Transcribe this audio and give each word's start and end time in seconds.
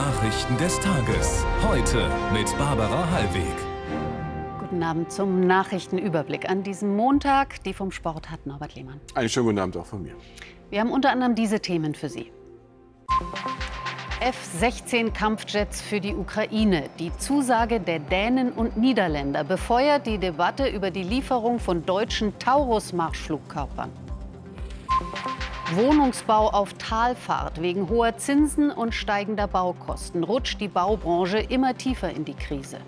Nachrichten 0.00 0.56
des 0.56 0.80
Tages. 0.80 1.44
Heute 1.62 2.08
mit 2.32 2.46
Barbara 2.56 3.06
Hallweg. 3.10 3.54
Guten 4.58 4.82
Abend 4.82 5.12
zum 5.12 5.46
Nachrichtenüberblick 5.46 6.48
an 6.48 6.62
diesem 6.62 6.96
Montag. 6.96 7.62
Die 7.64 7.74
vom 7.74 7.92
Sport 7.92 8.30
hat 8.30 8.46
Norbert 8.46 8.74
Lehmann. 8.76 8.98
Einen 9.14 9.28
schönen 9.28 9.46
guten 9.48 9.58
Abend 9.58 9.76
auch 9.76 9.84
von 9.84 10.02
mir. 10.02 10.14
Wir 10.70 10.80
haben 10.80 10.90
unter 10.90 11.10
anderem 11.10 11.34
diese 11.34 11.60
Themen 11.60 11.94
für 11.94 12.08
Sie. 12.08 12.32
F-16 14.22 15.12
Kampfjets 15.12 15.82
für 15.82 16.00
die 16.00 16.14
Ukraine. 16.14 16.84
Die 16.98 17.14
Zusage 17.18 17.78
der 17.78 17.98
Dänen 17.98 18.52
und 18.52 18.78
Niederländer 18.78 19.44
befeuert 19.44 20.06
die 20.06 20.16
Debatte 20.16 20.66
über 20.66 20.90
die 20.90 21.02
Lieferung 21.02 21.58
von 21.58 21.84
deutschen 21.84 22.38
Taurus-Marschflugkörpern. 22.38 23.90
Wohnungsbau 25.76 26.48
auf 26.48 26.72
Talfahrt. 26.74 27.60
Wegen 27.62 27.88
hoher 27.88 28.16
Zinsen 28.16 28.70
und 28.70 28.94
steigender 28.94 29.46
Baukosten 29.46 30.24
rutscht 30.24 30.60
die 30.60 30.68
Baubranche 30.68 31.38
immer 31.38 31.76
tiefer 31.76 32.10
in 32.10 32.24
die 32.24 32.34
Krise. 32.34 32.78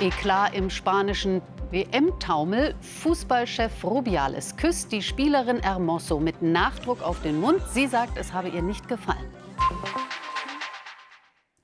Eklat 0.00 0.54
im 0.54 0.70
spanischen 0.70 1.40
WM-Taumel. 1.70 2.74
Fußballchef 2.80 3.84
Rubiales 3.84 4.56
küsst 4.56 4.92
die 4.92 5.02
Spielerin 5.02 5.60
Hermoso 5.62 6.20
mit 6.20 6.42
Nachdruck 6.42 7.02
auf 7.02 7.22
den 7.22 7.40
Mund. 7.40 7.60
Sie 7.72 7.86
sagt, 7.86 8.18
es 8.18 8.32
habe 8.32 8.48
ihr 8.48 8.62
nicht 8.62 8.88
gefallen. 8.88 9.39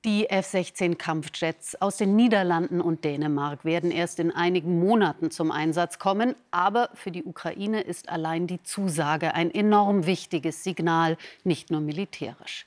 Die 0.06 0.30
F-16 0.30 0.94
Kampfjets 0.94 1.82
aus 1.82 1.96
den 1.96 2.14
Niederlanden 2.14 2.80
und 2.80 3.02
Dänemark 3.02 3.64
werden 3.64 3.90
erst 3.90 4.20
in 4.20 4.30
einigen 4.30 4.78
Monaten 4.78 5.32
zum 5.32 5.50
Einsatz 5.50 5.98
kommen. 5.98 6.36
Aber 6.52 6.90
für 6.94 7.10
die 7.10 7.24
Ukraine 7.24 7.80
ist 7.80 8.08
allein 8.08 8.46
die 8.46 8.62
Zusage 8.62 9.34
ein 9.34 9.52
enorm 9.52 10.06
wichtiges 10.06 10.62
Signal, 10.62 11.16
nicht 11.42 11.72
nur 11.72 11.80
militärisch. 11.80 12.66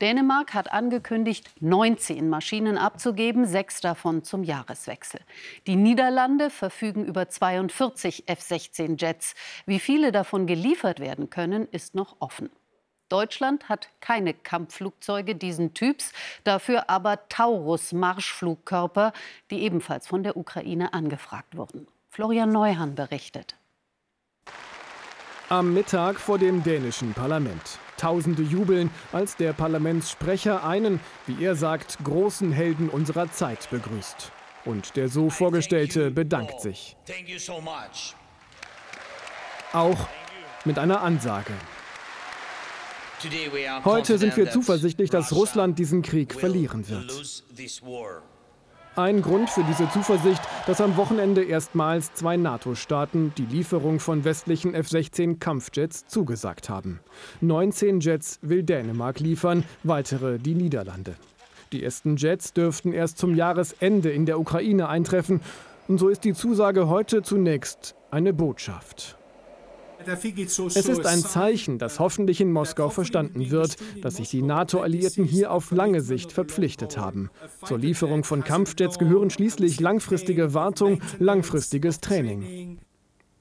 Dänemark 0.00 0.54
hat 0.54 0.70
angekündigt, 0.70 1.50
19 1.58 2.28
Maschinen 2.28 2.78
abzugeben, 2.78 3.44
sechs 3.44 3.80
davon 3.80 4.22
zum 4.22 4.44
Jahreswechsel. 4.44 5.18
Die 5.66 5.74
Niederlande 5.74 6.48
verfügen 6.48 7.04
über 7.04 7.28
42 7.28 8.28
F-16-Jets. 8.28 9.34
Wie 9.66 9.80
viele 9.80 10.12
davon 10.12 10.46
geliefert 10.46 11.00
werden 11.00 11.28
können, 11.28 11.66
ist 11.72 11.96
noch 11.96 12.14
offen. 12.20 12.50
Deutschland 13.08 13.68
hat 13.68 13.88
keine 14.00 14.34
Kampfflugzeuge 14.34 15.34
diesen 15.34 15.74
Typs, 15.74 16.12
dafür 16.44 16.90
aber 16.90 17.28
Taurus-Marschflugkörper, 17.28 19.12
die 19.50 19.62
ebenfalls 19.62 20.06
von 20.06 20.22
der 20.22 20.36
Ukraine 20.36 20.92
angefragt 20.92 21.56
wurden. 21.56 21.86
Florian 22.10 22.50
Neuhan 22.50 22.94
berichtet. 22.94 23.56
Am 25.48 25.72
Mittag 25.72 26.20
vor 26.20 26.38
dem 26.38 26.62
dänischen 26.62 27.14
Parlament. 27.14 27.78
Tausende 27.96 28.42
jubeln, 28.42 28.90
als 29.12 29.36
der 29.36 29.54
Parlamentssprecher 29.54 30.64
einen, 30.64 31.00
wie 31.26 31.42
er 31.42 31.56
sagt, 31.56 31.98
großen 32.04 32.52
Helden 32.52 32.90
unserer 32.90 33.30
Zeit 33.32 33.70
begrüßt. 33.70 34.30
Und 34.64 34.96
der 34.96 35.08
so 35.08 35.30
Vorgestellte 35.30 36.10
bedankt 36.10 36.60
sich. 36.60 36.96
Auch 39.72 40.08
mit 40.64 40.78
einer 40.78 41.00
Ansage. 41.00 41.54
Heute 43.84 44.18
sind 44.18 44.36
wir 44.36 44.50
zuversichtlich, 44.50 45.10
dass 45.10 45.32
Russland 45.32 45.78
diesen 45.78 46.02
Krieg 46.02 46.34
verlieren 46.34 46.88
wird. 46.88 47.44
Ein 48.96 49.22
Grund 49.22 49.48
für 49.48 49.62
diese 49.62 49.88
Zuversicht, 49.90 50.42
dass 50.66 50.80
am 50.80 50.96
Wochenende 50.96 51.44
erstmals 51.44 52.14
zwei 52.14 52.36
NATO-Staaten 52.36 53.32
die 53.38 53.46
Lieferung 53.46 54.00
von 54.00 54.24
westlichen 54.24 54.74
F-16 54.74 55.38
Kampfjets 55.38 56.06
zugesagt 56.08 56.68
haben. 56.68 57.00
19 57.40 58.00
Jets 58.00 58.40
will 58.42 58.64
Dänemark 58.64 59.20
liefern, 59.20 59.62
weitere 59.84 60.38
die 60.38 60.54
Niederlande. 60.54 61.14
Die 61.72 61.84
ersten 61.84 62.16
Jets 62.16 62.52
dürften 62.52 62.92
erst 62.92 63.18
zum 63.18 63.34
Jahresende 63.34 64.10
in 64.10 64.26
der 64.26 64.40
Ukraine 64.40 64.88
eintreffen. 64.88 65.42
Und 65.86 65.98
so 65.98 66.08
ist 66.08 66.24
die 66.24 66.34
Zusage 66.34 66.88
heute 66.88 67.22
zunächst 67.22 67.94
eine 68.10 68.32
Botschaft. 68.32 69.17
Es 70.08 70.88
ist 70.88 71.06
ein 71.06 71.20
Zeichen, 71.20 71.78
das 71.78 72.00
hoffentlich 72.00 72.40
in 72.40 72.52
Moskau 72.52 72.88
verstanden 72.88 73.50
wird, 73.50 73.76
dass 74.02 74.16
sich 74.16 74.30
die 74.30 74.42
NATO-Alliierten 74.42 75.24
hier 75.24 75.52
auf 75.52 75.70
lange 75.70 76.00
Sicht 76.00 76.32
verpflichtet 76.32 76.96
haben. 76.96 77.30
Zur 77.64 77.78
Lieferung 77.78 78.24
von 78.24 78.44
Kampfjets 78.44 78.98
gehören 78.98 79.30
schließlich 79.30 79.80
langfristige 79.80 80.54
Wartung, 80.54 81.00
langfristiges 81.18 82.00
Training. 82.00 82.78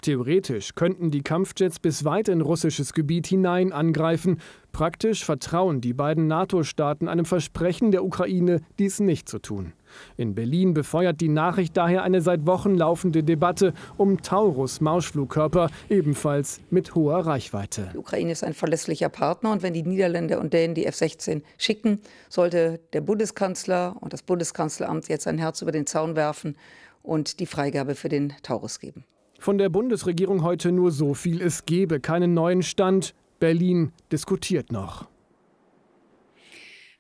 Theoretisch 0.02 0.76
könnten 0.76 1.10
die 1.10 1.22
Kampfjets 1.22 1.80
bis 1.80 2.06
weit 2.06 2.30
in 2.30 2.42
russisches 2.42 2.94
Gebiet 2.94 3.28
hinein 3.28 3.72
angreifen. 3.72 4.40
Praktisch 4.72 5.26
vertrauen 5.26 5.82
die 5.82 5.94
beiden 5.94 6.28
NATO-Staaten 6.28 7.08
einem 7.08 7.26
Versprechen 7.26 7.92
der 7.92 8.06
Ukraine, 8.06 8.62
dies 8.78 9.00
nicht 9.00 9.28
zu 9.28 9.40
tun. 9.40 9.74
In 10.18 10.36
Berlin 10.36 10.74
befeuert 10.74 11.22
die 11.22 11.30
Nachricht 11.30 11.78
daher 11.78 12.04
eine 12.04 12.22
seit 12.22 12.46
Wochen 12.46 12.76
laufende 12.76 13.24
Debatte 13.24 13.74
um 13.98 14.22
Taurus-Marschflugkörper, 14.22 15.70
ebenfalls 15.90 16.62
mit 16.70 16.96
hoher 16.96 17.20
Reichweite. 17.20 17.90
Die 17.94 17.98
Ukraine 17.98 18.32
ist 18.32 18.44
ein 18.44 18.54
verlässlicher 18.54 19.10
Partner 19.10 19.52
und 19.52 19.64
wenn 19.64 19.74
die 19.74 19.84
Niederländer 19.84 20.40
und 20.40 20.54
Dänen 20.54 20.76
die 20.76 20.86
F-16 20.86 21.42
schicken, 21.58 22.00
sollte 22.30 22.80
der 22.94 23.02
Bundeskanzler 23.02 23.96
und 24.00 24.14
das 24.14 24.24
Bundeskanzleramt 24.24 25.08
jetzt 25.10 25.28
ein 25.28 25.38
Herz 25.38 25.62
über 25.62 25.72
den 25.72 25.86
Zaun 25.86 26.16
werfen 26.16 26.56
und 27.04 27.40
die 27.40 27.46
Freigabe 27.46 27.96
für 27.96 28.10
den 28.10 28.34
Taurus 28.44 28.80
geben. 28.80 29.06
Von 29.40 29.58
der 29.58 29.70
Bundesregierung 29.70 30.44
heute 30.44 30.72
nur 30.72 30.92
so 30.92 31.14
viel, 31.14 31.42
es 31.42 31.66
gebe 31.66 32.00
keinen 32.00 32.34
neuen 32.34 32.64
Stand. 32.64 33.14
Berlin 33.40 33.92
diskutiert 34.12 34.72
noch. 34.72 35.08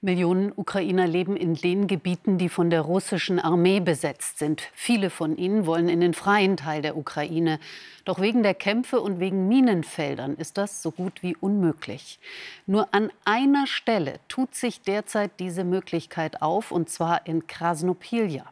Millionen 0.07 0.53
Ukrainer 0.56 1.06
leben 1.06 1.35
in 1.35 1.53
den 1.53 1.85
Gebieten, 1.85 2.38
die 2.38 2.47
von 2.47 2.69
der 2.69 2.79
russischen 2.79 3.41
Armee 3.41 3.81
besetzt 3.81 4.40
sind. 4.40 4.62
Viele 4.73 5.09
von 5.09 5.35
ihnen 5.35 5.66
wollen 5.66 5.90
in 5.90 6.00
den 6.00 6.13
freien 6.13 6.56
Teil 6.56 6.81
der 6.81 6.95
Ukraine. 6.95 7.59
Doch 8.06 8.22
wegen 8.22 8.41
der 8.41 8.53
Kämpfe 8.53 9.01
und 9.01 9.19
wegen 9.19 9.50
Minenfeldern 9.50 10.35
ist 10.38 10.57
das 10.57 10.81
so 10.81 10.91
gut 10.91 11.22
wie 11.23 11.35
unmöglich. 11.35 12.19
Nur 12.66 12.88
an 12.94 13.12
einer 13.25 13.67
Stelle 13.67 14.22
tut 14.29 14.56
sich 14.56 14.79
derzeit 14.79 15.31
diese 15.41 15.66
Möglichkeit 15.66 16.41
auf, 16.41 16.72
und 16.72 16.90
zwar 16.90 17.28
in 17.28 17.46
Krasnopilja. 17.46 18.46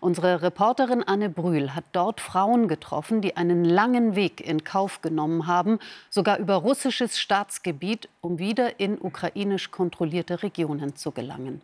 Unsere 0.00 0.42
Reporterin 0.42 1.02
Anne 1.02 1.30
Brühl 1.30 1.74
hat 1.74 1.84
dort 1.92 2.20
Frauen 2.20 2.68
getroffen, 2.68 3.20
die 3.20 3.36
einen 3.36 3.64
langen 3.64 4.14
Weg 4.14 4.40
in 4.40 4.64
Kauf 4.64 5.00
genommen 5.02 5.46
haben, 5.46 5.78
sogar 6.10 6.38
über 6.38 6.54
russisches 6.56 7.18
Staatsgebiet, 7.18 8.08
um 8.20 8.38
wieder 8.38 8.80
in 8.80 8.98
ukrainisch 9.00 9.70
kontrollierte 9.70 10.42
Regionen 10.42 10.96
zu 10.96 11.10
gelangen. 11.10 11.62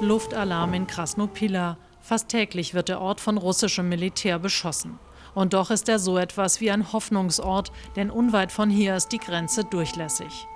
Luftalarm 0.00 0.74
in 0.74 0.86
Krasnopila. 0.86 1.76
Fast 2.00 2.28
täglich 2.28 2.72
wird 2.72 2.88
der 2.88 3.00
Ort 3.00 3.20
von 3.20 3.36
russischem 3.36 3.88
Militär 3.88 4.38
beschossen. 4.38 4.98
Und 5.34 5.52
doch 5.52 5.70
ist 5.70 5.88
er 5.88 5.98
so 5.98 6.18
etwas 6.18 6.60
wie 6.60 6.70
ein 6.70 6.92
Hoffnungsort, 6.92 7.70
denn 7.96 8.10
unweit 8.10 8.50
von 8.50 8.70
hier 8.70 8.96
ist 8.96 9.12
die 9.12 9.18
Grenze 9.18 9.64
durchlässig. 9.64 10.46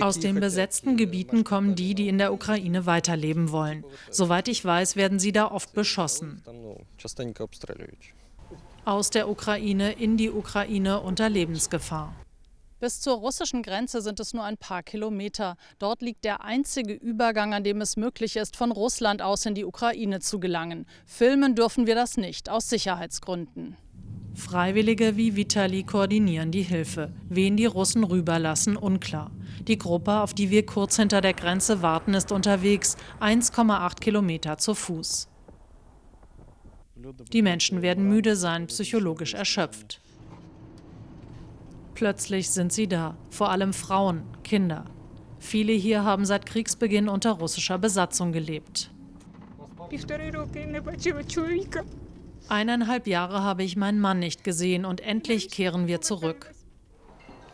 Aus 0.00 0.20
den 0.20 0.40
besetzten 0.40 0.96
Gebieten 0.96 1.44
kommen 1.44 1.74
die, 1.74 1.94
die 1.94 2.08
in 2.08 2.18
der 2.18 2.32
Ukraine 2.32 2.86
weiterleben 2.86 3.50
wollen. 3.50 3.84
Soweit 4.10 4.48
ich 4.48 4.64
weiß, 4.64 4.96
werden 4.96 5.18
sie 5.18 5.32
da 5.32 5.50
oft 5.50 5.72
beschossen. 5.72 6.42
Aus 8.84 9.10
der 9.10 9.28
Ukraine 9.28 9.92
in 9.92 10.16
die 10.16 10.30
Ukraine 10.30 11.00
unter 11.00 11.28
Lebensgefahr. 11.28 12.14
Bis 12.78 13.00
zur 13.00 13.16
russischen 13.16 13.62
Grenze 13.62 14.02
sind 14.02 14.20
es 14.20 14.34
nur 14.34 14.44
ein 14.44 14.58
paar 14.58 14.82
Kilometer. 14.82 15.56
Dort 15.78 16.02
liegt 16.02 16.24
der 16.24 16.44
einzige 16.44 16.92
Übergang, 16.92 17.54
an 17.54 17.64
dem 17.64 17.80
es 17.80 17.96
möglich 17.96 18.36
ist, 18.36 18.54
von 18.54 18.70
Russland 18.70 19.22
aus 19.22 19.46
in 19.46 19.54
die 19.54 19.64
Ukraine 19.64 20.20
zu 20.20 20.38
gelangen. 20.38 20.86
Filmen 21.06 21.54
dürfen 21.54 21.86
wir 21.86 21.94
das 21.94 22.18
nicht, 22.18 22.50
aus 22.50 22.68
Sicherheitsgründen. 22.68 23.78
Freiwillige 24.36 25.16
wie 25.16 25.34
Vitali 25.34 25.82
koordinieren 25.82 26.50
die 26.50 26.62
Hilfe. 26.62 27.10
Wen 27.30 27.56
die 27.56 27.64
Russen 27.64 28.04
rüberlassen, 28.04 28.76
unklar. 28.76 29.30
Die 29.66 29.78
Gruppe, 29.78 30.20
auf 30.20 30.34
die 30.34 30.50
wir 30.50 30.66
kurz 30.66 30.96
hinter 30.96 31.22
der 31.22 31.32
Grenze 31.32 31.80
warten, 31.80 32.12
ist 32.12 32.30
unterwegs, 32.30 32.96
1,8 33.20 33.98
Kilometer 33.98 34.58
zu 34.58 34.74
Fuß. 34.74 35.28
Die 37.32 37.42
Menschen 37.42 37.80
werden 37.80 38.08
müde 38.08 38.36
sein, 38.36 38.66
psychologisch 38.66 39.32
erschöpft. 39.32 40.02
Plötzlich 41.94 42.50
sind 42.50 42.74
sie 42.74 42.88
da, 42.88 43.16
vor 43.30 43.50
allem 43.50 43.72
Frauen, 43.72 44.22
Kinder. 44.44 44.84
Viele 45.38 45.72
hier 45.72 46.04
haben 46.04 46.26
seit 46.26 46.44
Kriegsbeginn 46.44 47.08
unter 47.08 47.32
russischer 47.32 47.78
Besatzung 47.78 48.32
gelebt. 48.32 48.90
Eineinhalb 52.48 53.08
Jahre 53.08 53.42
habe 53.42 53.64
ich 53.64 53.76
meinen 53.76 53.98
Mann 53.98 54.20
nicht 54.20 54.44
gesehen 54.44 54.84
und 54.84 55.00
endlich 55.00 55.50
kehren 55.50 55.88
wir 55.88 56.00
zurück. 56.00 56.52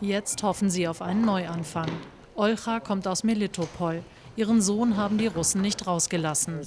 Jetzt 0.01 0.43
hoffen 0.43 0.69
sie 0.69 0.87
auf 0.87 1.01
einen 1.01 1.25
Neuanfang. 1.25 1.89
Olcha 2.35 2.81
kommt 2.81 3.07
aus 3.09 3.25
Melitopol. 3.25 4.03
Ihren 4.35 4.63
Sohn 4.63 4.97
haben 4.97 5.19
die 5.19 5.27
Russen 5.27 5.61
nicht 5.61 5.87
rausgelassen. 5.87 6.59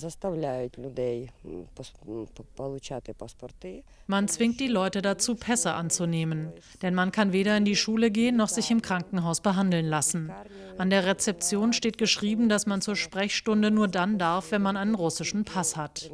Man 4.07 4.27
zwingt 4.27 4.59
die 4.59 4.67
Leute 4.67 5.01
dazu, 5.01 5.35
Pässe 5.35 5.73
anzunehmen. 5.73 6.53
Denn 6.83 6.93
man 6.93 7.11
kann 7.11 7.33
weder 7.33 7.57
in 7.57 7.65
die 7.65 7.75
Schule 7.75 8.11
gehen 8.11 8.35
noch 8.35 8.49
sich 8.49 8.69
im 8.69 8.83
Krankenhaus 8.83 9.41
behandeln 9.41 9.87
lassen. 9.87 10.31
An 10.77 10.89
der 10.91 11.05
Rezeption 11.05 11.73
steht 11.73 11.97
geschrieben, 11.97 12.49
dass 12.49 12.67
man 12.67 12.81
zur 12.81 12.95
Sprechstunde 12.95 13.71
nur 13.71 13.87
dann 13.87 14.19
darf, 14.19 14.51
wenn 14.51 14.61
man 14.61 14.77
einen 14.77 14.95
russischen 14.95 15.43
Pass 15.43 15.75
hat. 15.75 16.11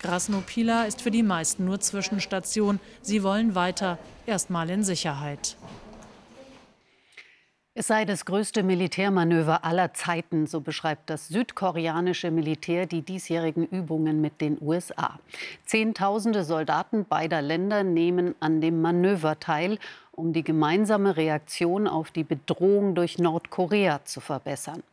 Krasnopila 0.00 0.84
ist 0.84 1.02
für 1.02 1.10
die 1.10 1.22
meisten 1.22 1.64
nur 1.64 1.80
Zwischenstation. 1.80 2.80
Sie 3.02 3.22
wollen 3.22 3.54
weiter, 3.54 3.98
erstmal 4.26 4.70
in 4.70 4.84
Sicherheit. 4.84 5.56
Es 7.76 7.88
sei 7.88 8.04
das 8.04 8.24
größte 8.24 8.62
Militärmanöver 8.62 9.64
aller 9.64 9.92
Zeiten, 9.94 10.46
so 10.46 10.60
beschreibt 10.60 11.10
das 11.10 11.26
südkoreanische 11.26 12.30
Militär 12.30 12.86
die 12.86 13.02
diesjährigen 13.02 13.66
Übungen 13.66 14.20
mit 14.20 14.40
den 14.40 14.58
USA. 14.60 15.18
Zehntausende 15.66 16.44
Soldaten 16.44 17.04
beider 17.04 17.42
Länder 17.42 17.82
nehmen 17.82 18.36
an 18.38 18.60
dem 18.60 18.80
Manöver 18.80 19.40
teil, 19.40 19.80
um 20.12 20.32
die 20.32 20.44
gemeinsame 20.44 21.16
Reaktion 21.16 21.88
auf 21.88 22.12
die 22.12 22.22
Bedrohung 22.22 22.94
durch 22.94 23.18
Nordkorea 23.18 24.04
zu 24.04 24.20
verbessern. 24.20 24.84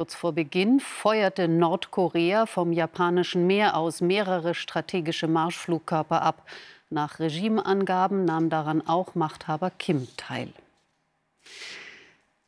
Kurz 0.00 0.14
vor 0.14 0.32
Beginn 0.32 0.80
feuerte 0.80 1.46
Nordkorea 1.46 2.46
vom 2.46 2.72
japanischen 2.72 3.46
Meer 3.46 3.76
aus 3.76 4.00
mehrere 4.00 4.54
strategische 4.54 5.26
Marschflugkörper 5.26 6.22
ab. 6.22 6.48
Nach 6.88 7.18
Regimeangaben 7.18 8.24
nahm 8.24 8.48
daran 8.48 8.80
auch 8.88 9.14
Machthaber 9.14 9.70
Kim 9.70 10.08
teil. 10.16 10.54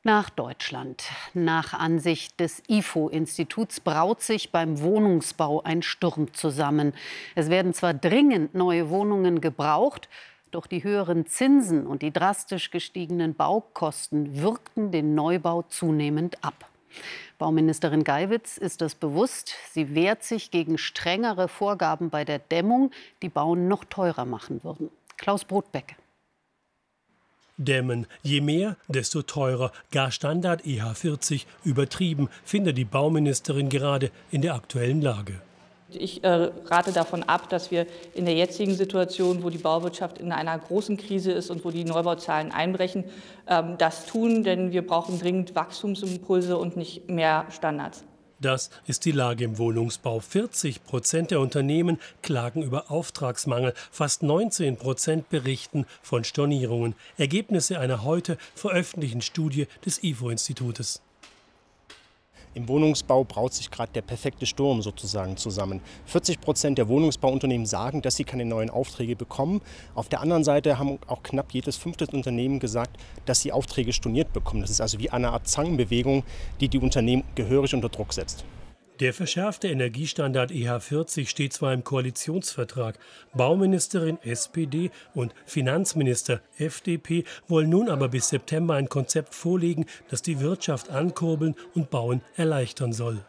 Nach 0.03 0.31
Deutschland. 0.31 1.05
Nach 1.35 1.75
Ansicht 1.75 2.41
des 2.41 2.63
IFO-Instituts 2.71 3.81
braut 3.81 4.23
sich 4.23 4.51
beim 4.51 4.81
Wohnungsbau 4.81 5.63
ein 5.63 5.83
Sturm 5.83 6.33
zusammen. 6.33 6.95
Es 7.35 7.51
werden 7.51 7.75
zwar 7.75 7.93
dringend 7.93 8.55
neue 8.55 8.89
Wohnungen 8.89 9.43
gebraucht, 9.43 10.09
doch 10.53 10.67
die 10.67 10.85
höheren 10.85 11.27
Zinsen 11.27 11.87
und 11.87 12.01
die 12.01 12.15
drastisch 12.15 12.71
gestiegenen 12.71 13.35
Baukosten 13.35 14.41
wirkten 14.41 14.91
den 14.91 15.15
Neubau 15.15 15.61
zunehmend 15.65 16.43
ab. 16.43 16.71
Bauministerin 17.43 18.05
Geiwitz 18.05 18.57
ist 18.57 18.83
das 18.83 18.95
bewusst. 18.95 19.55
Sie 19.73 19.97
wehrt 19.97 20.23
sich 20.23 20.53
gegen 20.53 20.79
strengere 20.79 21.49
Vorgaben 21.49 22.09
bei 22.09 22.25
der 22.25 22.39
Dämmung, 22.39 22.93
die 23.21 23.29
Bauen 23.29 23.67
noch 23.67 23.85
teurer 23.85 24.25
machen 24.25 24.63
würden. 24.63 24.91
Klaus 25.17 25.45
Brotbeck. 25.45 25.97
Dämmen. 27.57 28.07
Je 28.23 28.41
mehr, 28.41 28.77
desto 28.87 29.23
teurer. 29.23 29.73
Gar 29.91 30.13
Standard 30.13 30.63
EH40 30.65 31.47
übertrieben, 31.65 32.29
findet 32.45 32.79
die 32.79 32.85
Bauministerin 32.85 33.69
gerade 33.69 34.13
in 34.31 34.43
der 34.43 34.55
aktuellen 34.55 35.03
Lage. 35.03 35.43
Ich 35.97 36.25
äh, 36.25 36.51
rate 36.67 36.93
davon 36.93 37.23
ab, 37.23 37.49
dass 37.49 37.71
wir 37.71 37.87
in 38.15 38.25
der 38.25 38.35
jetzigen 38.35 38.75
Situation, 38.75 39.43
wo 39.43 39.51
die 39.51 39.59
Bauwirtschaft 39.59 40.19
in 40.19 40.33
einer 40.33 40.59
großen 40.59 40.97
Krise 40.97 41.33
ist 41.33 41.51
und 41.51 41.65
wo 41.65 41.71
die 41.71 41.85
Neubauzahlen 41.85 42.53
einbrechen, 42.53 43.05
ähm, 43.49 43.77
das 43.79 44.07
tun, 44.07 44.45
denn 44.45 44.73
wir 44.73 44.87
brauchen 44.87 45.19
dringend 45.19 45.55
Wachstumsimpulse 45.55 46.57
und 46.57 46.77
nicht 46.77 47.09
mehr 47.09 47.47
Standards. 47.51 48.05
Das 48.43 48.71
ist 48.89 49.05
die 49.05 49.13
Lage 49.13 49.45
im 49.45 49.57
Wohnungsbau. 49.57 50.19
40 50.19 50.83
Prozent 50.83 51.31
der 51.31 51.39
Unternehmen 51.39 52.01
klagen 52.23 52.63
über 52.63 52.91
Auftragsmangel. 52.91 53.73
Fast 53.93 54.25
19 54.25 54.79
Prozent 54.79 55.29
berichten 55.29 55.87
von 56.03 56.25
Stornierungen. 56.25 56.97
Ergebnisse 57.17 57.79
einer 57.79 58.03
heute 58.03 58.39
veröffentlichten 58.57 59.23
Studie 59.23 59.69
des 59.87 60.03
IFO-Institutes. 60.03 61.03
Im 62.55 62.69
Wohnungsbau 62.69 63.25
braut 63.25 63.55
sich 63.55 63.71
gerade 63.71 63.93
der 63.95 64.03
perfekte 64.03 64.45
Sturm 64.45 64.83
sozusagen 64.83 65.39
zusammen. 65.39 65.81
40 66.05 66.41
Prozent 66.41 66.77
der 66.77 66.89
Wohnungsbauunternehmen 66.89 67.67
sagen, 67.67 68.03
dass 68.03 68.17
sie 68.17 68.25
keine 68.25 68.45
neuen 68.45 68.69
Aufträge 68.69 69.17
bekommen. 69.17 69.63
Auf 69.95 70.11
der 70.11 70.21
anderen 70.21 70.45
Seite 70.45 70.79
haben 70.79 70.99
auch 71.07 71.23
knapp 71.23 71.53
jedes 71.53 71.77
fünfte 71.77 72.07
Unternehmen 72.09 72.61
gesagt, 72.61 72.99
dass 73.25 73.41
sie 73.41 73.53
Aufträge 73.53 73.95
storniert 73.95 74.35
bekommen. 74.35 74.61
Das 74.61 74.71
ist 74.71 74.83
also 74.83 74.99
wie 74.99 75.09
eine 75.09 75.31
Art 75.31 75.49
Zangenbewegung, 75.49 76.25
die 76.61 76.69
die 76.69 76.79
Unternehmen 76.79 77.25
gehörig 77.35 77.75
unter 77.75 77.89
Druck 77.89 78.13
setzt. 78.13 78.45
Der 79.03 79.13
verschärfte 79.13 79.67
Energiestandard 79.67 80.53
EH40 80.53 81.27
steht 81.27 81.53
zwar 81.53 81.75
im 81.75 81.83
Koalitionsvertrag, 81.83 83.01
Bauministerin 83.35 84.17
SPD 84.23 84.93
und 85.13 85.35
Finanzminister 85.45 86.41
FDP 86.57 87.25
wollen 87.49 87.69
nun 87.69 87.89
aber 87.89 88.11
bis 88.11 88.29
September 88.29 88.75
ein 88.75 88.89
Konzept 88.89 89.35
vorlegen, 89.35 89.87
das 90.09 90.23
die 90.23 90.39
Wirtschaft 90.39 90.91
ankurbeln 90.91 91.57
und 91.75 91.91
Bauen 91.91 92.21
erleichtern 92.37 92.93
soll. 92.93 93.25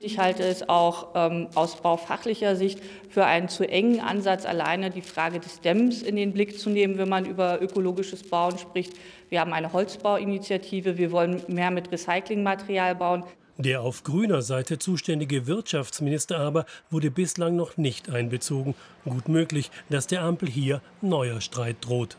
Ich 0.00 0.18
halte 0.18 0.42
es 0.42 0.68
auch 0.68 1.10
ähm, 1.14 1.50
aus 1.54 1.76
baufachlicher 1.76 2.56
Sicht 2.56 2.80
für 3.08 3.26
einen 3.26 3.48
zu 3.48 3.62
engen 3.62 4.00
Ansatz, 4.00 4.44
alleine 4.44 4.90
die 4.90 5.02
Frage 5.02 5.38
des 5.38 5.60
Dämmens 5.60 6.02
in 6.02 6.16
den 6.16 6.32
Blick 6.32 6.58
zu 6.58 6.68
nehmen, 6.68 6.98
wenn 6.98 7.08
man 7.08 7.26
über 7.26 7.62
ökologisches 7.62 8.24
Bauen 8.24 8.58
spricht. 8.58 8.94
Wir 9.28 9.38
haben 9.38 9.52
eine 9.52 9.72
Holzbauinitiative, 9.72 10.98
wir 10.98 11.12
wollen 11.12 11.42
mehr 11.46 11.70
mit 11.70 11.92
Recyclingmaterial 11.92 12.96
bauen. 12.96 13.22
Der 13.58 13.80
auf 13.80 14.04
grüner 14.04 14.42
Seite 14.42 14.78
zuständige 14.78 15.46
Wirtschaftsminister 15.46 16.38
aber 16.38 16.66
wurde 16.90 17.10
bislang 17.10 17.56
noch 17.56 17.78
nicht 17.78 18.10
einbezogen. 18.10 18.74
Gut 19.04 19.28
möglich, 19.28 19.70
dass 19.88 20.06
der 20.06 20.22
Ampel 20.22 20.48
hier 20.48 20.82
neuer 21.00 21.40
Streit 21.40 21.76
droht. 21.80 22.18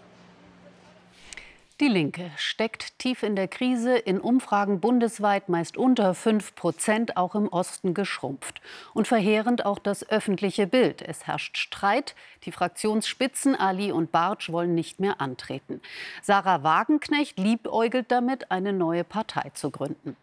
Die 1.80 1.90
Linke 1.90 2.32
steckt 2.38 2.98
tief 2.98 3.22
in 3.22 3.36
der 3.36 3.48
Krise, 3.48 3.96
in 3.96 4.20
Umfragen 4.20 4.80
bundesweit 4.80 5.48
meist 5.48 5.78
unter 5.78 6.16
5 6.16 6.56
Prozent, 6.56 7.18
auch 7.18 7.36
im 7.36 7.48
Osten 7.50 7.94
geschrumpft. 7.94 8.62
Und 8.96 9.08
verheerend 9.08 9.64
auch 9.64 9.78
das 9.78 10.10
öffentliche 10.10 10.66
Bild. 10.66 11.04
Es 11.04 11.28
herrscht 11.28 11.56
Streit. 11.56 12.16
Die 12.46 12.52
Fraktionsspitzen 12.52 13.54
Ali 13.56 13.92
und 13.92 14.12
Bartsch 14.12 14.52
wollen 14.52 14.74
nicht 14.74 15.00
mehr 15.00 15.22
antreten. 15.22 15.80
Sarah 16.24 16.64
Wagenknecht 16.64 17.38
liebäugelt 17.38 18.08
damit, 18.10 18.50
eine 18.50 18.74
neue 18.74 19.04
Partei 19.04 19.52
zu 19.54 19.70
gründen. 19.70 20.18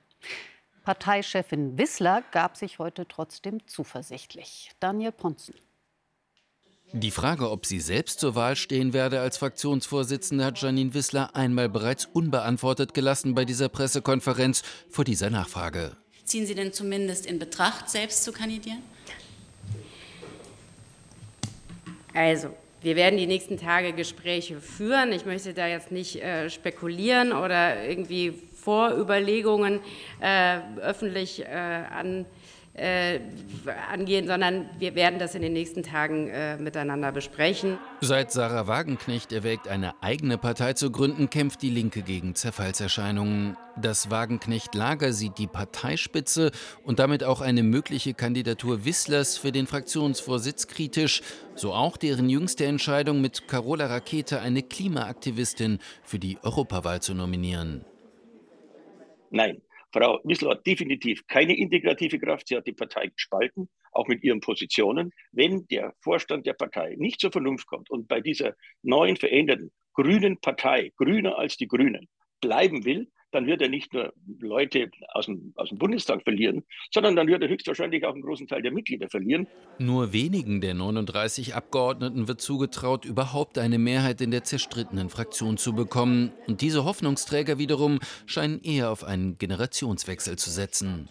Parteichefin 0.85 1.79
Wissler 1.79 2.23
gab 2.31 2.57
sich 2.57 2.79
heute 2.79 3.09
trotzdem 3.09 3.67
zuversichtlich. 3.67 4.71
Daniel 4.81 5.13
Ponzen. 5.13 5.55
Die 6.93 7.11
Frage, 7.11 7.51
ob 7.51 7.67
sie 7.67 7.81
selbst 7.81 8.21
zur 8.21 8.35
Wahl 8.35 8.55
stehen 8.55 8.93
werde 8.93 9.21
als 9.21 9.39
Fraktionsvorsitzende, 9.39 10.45
hat 10.45 10.61
Janine 10.61 10.95
Wissler 10.95 11.35
einmal 11.35 11.69
bereits 11.69 12.05
unbeantwortet 12.05 12.95
gelassen 12.95 13.35
bei 13.35 13.45
dieser 13.45 13.69
Pressekonferenz 13.69 14.63
vor 14.91 15.05
dieser 15.05 15.31
Nachfrage. 15.31 15.97
Ziehen 16.25 16.47
Sie 16.47 16.55
denn 16.55 16.73
zumindest 16.73 17.27
in 17.27 17.39
Betracht, 17.39 17.91
selbst 17.91 18.23
zu 18.23 18.33
kandidieren? 18.33 18.83
Also, 22.13 22.55
wir 22.83 22.97
werden 22.97 23.19
die 23.19 23.27
nächsten 23.27 23.59
Tage 23.59 23.93
Gespräche 23.93 24.61
führen. 24.61 25.13
Ich 25.13 25.25
möchte 25.25 25.55
da 25.55 25.67
jetzt 25.67 25.91
nicht 25.91 26.23
äh, 26.23 26.49
spekulieren 26.49 27.33
oder 27.33 27.83
irgendwie 27.89 28.35
Vorüberlegungen 28.65 29.81
äh, 30.21 30.59
öffentlich 30.81 31.45
äh, 31.45 31.47
an, 31.47 32.27
äh, 32.75 33.21
angehen, 33.93 34.27
sondern 34.27 34.69
wir 34.79 34.95
werden 34.95 35.19
das 35.19 35.35
in 35.35 35.43
den 35.43 35.53
nächsten 35.53 35.83
Tagen 35.83 36.29
äh, 36.29 36.57
miteinander 36.57 37.13
besprechen. 37.13 37.79
Seit 38.01 38.33
Sarah 38.33 38.67
Wagenknecht 38.67 39.33
erwägt, 39.33 39.69
eine 39.69 40.03
eigene 40.03 40.39
Partei 40.39 40.73
zu 40.73 40.91
gründen, 40.91 41.31
kämpft 41.31 41.63
die 41.63 41.71
Linke 41.71 42.03
gegen 42.03 42.35
Zerfallserscheinungen. 42.35 43.57
Das 43.77 44.11
Wagenknecht-Lager 44.11 45.13
sieht 45.13 45.39
die 45.39 45.47
Parteispitze 45.47 46.51
und 46.83 46.99
damit 46.99 47.23
auch 47.23 47.41
eine 47.41 47.63
mögliche 47.63 48.13
Kandidatur 48.13 48.85
Wisslers 48.85 49.37
für 49.37 49.53
den 49.53 49.69
Fraktionsvorsitz 49.69 50.67
kritisch. 50.67 51.23
So 51.55 51.73
auch 51.73 51.97
deren 51.97 52.29
jüngste 52.29 52.65
Entscheidung, 52.65 53.21
mit 53.21 53.47
Carola 53.47 53.87
Rakete 53.87 54.41
eine 54.41 54.63
Klimaaktivistin 54.63 55.79
für 56.03 56.19
die 56.19 56.39
Europawahl 56.43 57.01
zu 57.01 57.15
nominieren. 57.15 57.85
Nein, 59.35 59.61
Frau 59.93 60.21
Wissler 60.23 60.51
hat 60.51 60.65
definitiv 60.65 61.27
keine 61.27 61.57
integrative 61.57 62.21
Kraft. 62.21 62.47
Sie 62.47 62.57
hat 62.57 62.69
die 62.69 62.73
Partei 62.73 63.09
gespalten, 63.09 63.69
auch 63.91 64.07
mit 64.07 64.23
ihren 64.23 64.39
Positionen. 64.39 65.11
Wenn 65.33 65.67
der 65.67 65.93
Vorstand 66.03 66.47
der 66.47 66.53
Partei 66.53 66.95
nicht 66.99 67.21
zur 67.21 67.33
Vernunft 67.33 67.67
kommt 67.67 67.91
und 67.91 68.07
bei 68.07 68.21
dieser 68.21 68.55
neuen, 68.83 69.17
veränderten 69.17 69.73
grünen 69.93 70.41
Partei, 70.41 70.93
grüner 70.97 71.37
als 71.37 71.57
die 71.57 71.67
Grünen, 71.67 72.09
bleiben 72.41 72.85
will, 72.85 73.11
dann 73.35 73.47
wird 73.47 73.61
er 73.61 73.69
nicht 73.69 73.93
nur 73.93 74.13
Leute 74.41 74.91
aus 75.13 75.27
dem, 75.27 75.53
aus 75.57 75.69
dem 75.69 75.79
Bundestag 75.79 76.23
verlieren, 76.23 76.65
sondern 76.91 77.17
dann 77.17 77.27
wird 77.27 77.43
er 77.43 77.49
höchstwahrscheinlich 77.49 78.05
auch 78.05 78.13
einen 78.13 78.23
großen 78.23 78.47
Teil 78.47 78.63
der 78.63 78.73
Mitglieder 78.73 79.09
verlieren. 79.09 79.47
Nur 79.79 80.13
wenigen 80.13 80.61
der 80.61 80.75
39 80.75 81.55
Abgeordneten 81.55 82.29
wird 82.29 82.41
zugetraut, 82.41 83.05
überhaupt 83.05 83.59
eine 83.59 83.79
Mehrheit 83.79 84.21
in 84.21 84.31
der 84.31 84.45
zerstrittenen 84.45 85.11
Fraktion 85.11 85.57
zu 85.57 85.73
bekommen. 85.73 86.33
Und 86.47 86.61
diese 86.61 86.85
Hoffnungsträger 86.85 87.59
wiederum 87.59 87.99
scheinen 88.27 88.63
eher 88.63 88.91
auf 88.91 89.05
einen 89.05 89.39
Generationswechsel 89.39 90.37
zu 90.37 90.51
setzen. 90.51 91.09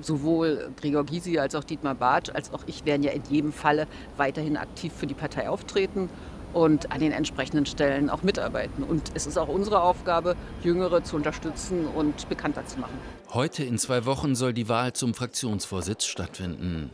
Sowohl 0.00 0.72
Gregor 0.80 1.04
Gysi 1.04 1.38
als 1.38 1.54
auch 1.54 1.64
Dietmar 1.64 1.94
Bartsch 1.94 2.30
als 2.30 2.52
auch 2.52 2.64
ich 2.66 2.84
werden 2.84 3.02
ja 3.02 3.10
in 3.12 3.22
jedem 3.28 3.52
Falle 3.52 3.86
weiterhin 4.16 4.56
aktiv 4.56 4.92
für 4.92 5.06
die 5.06 5.14
Partei 5.14 5.48
auftreten 5.48 6.08
und 6.52 6.92
an 6.92 7.00
den 7.00 7.12
entsprechenden 7.12 7.66
Stellen 7.66 8.10
auch 8.10 8.22
mitarbeiten. 8.22 8.84
Und 8.84 9.12
es 9.14 9.26
ist 9.26 9.38
auch 9.38 9.48
unsere 9.48 9.82
Aufgabe, 9.82 10.36
Jüngere 10.62 11.02
zu 11.02 11.16
unterstützen 11.16 11.86
und 11.86 12.28
bekannter 12.28 12.66
zu 12.66 12.78
machen. 12.80 12.98
Heute 13.32 13.64
in 13.64 13.78
zwei 13.78 14.06
Wochen 14.06 14.34
soll 14.34 14.52
die 14.52 14.68
Wahl 14.68 14.92
zum 14.92 15.14
Fraktionsvorsitz 15.14 16.04
stattfinden. 16.04 16.90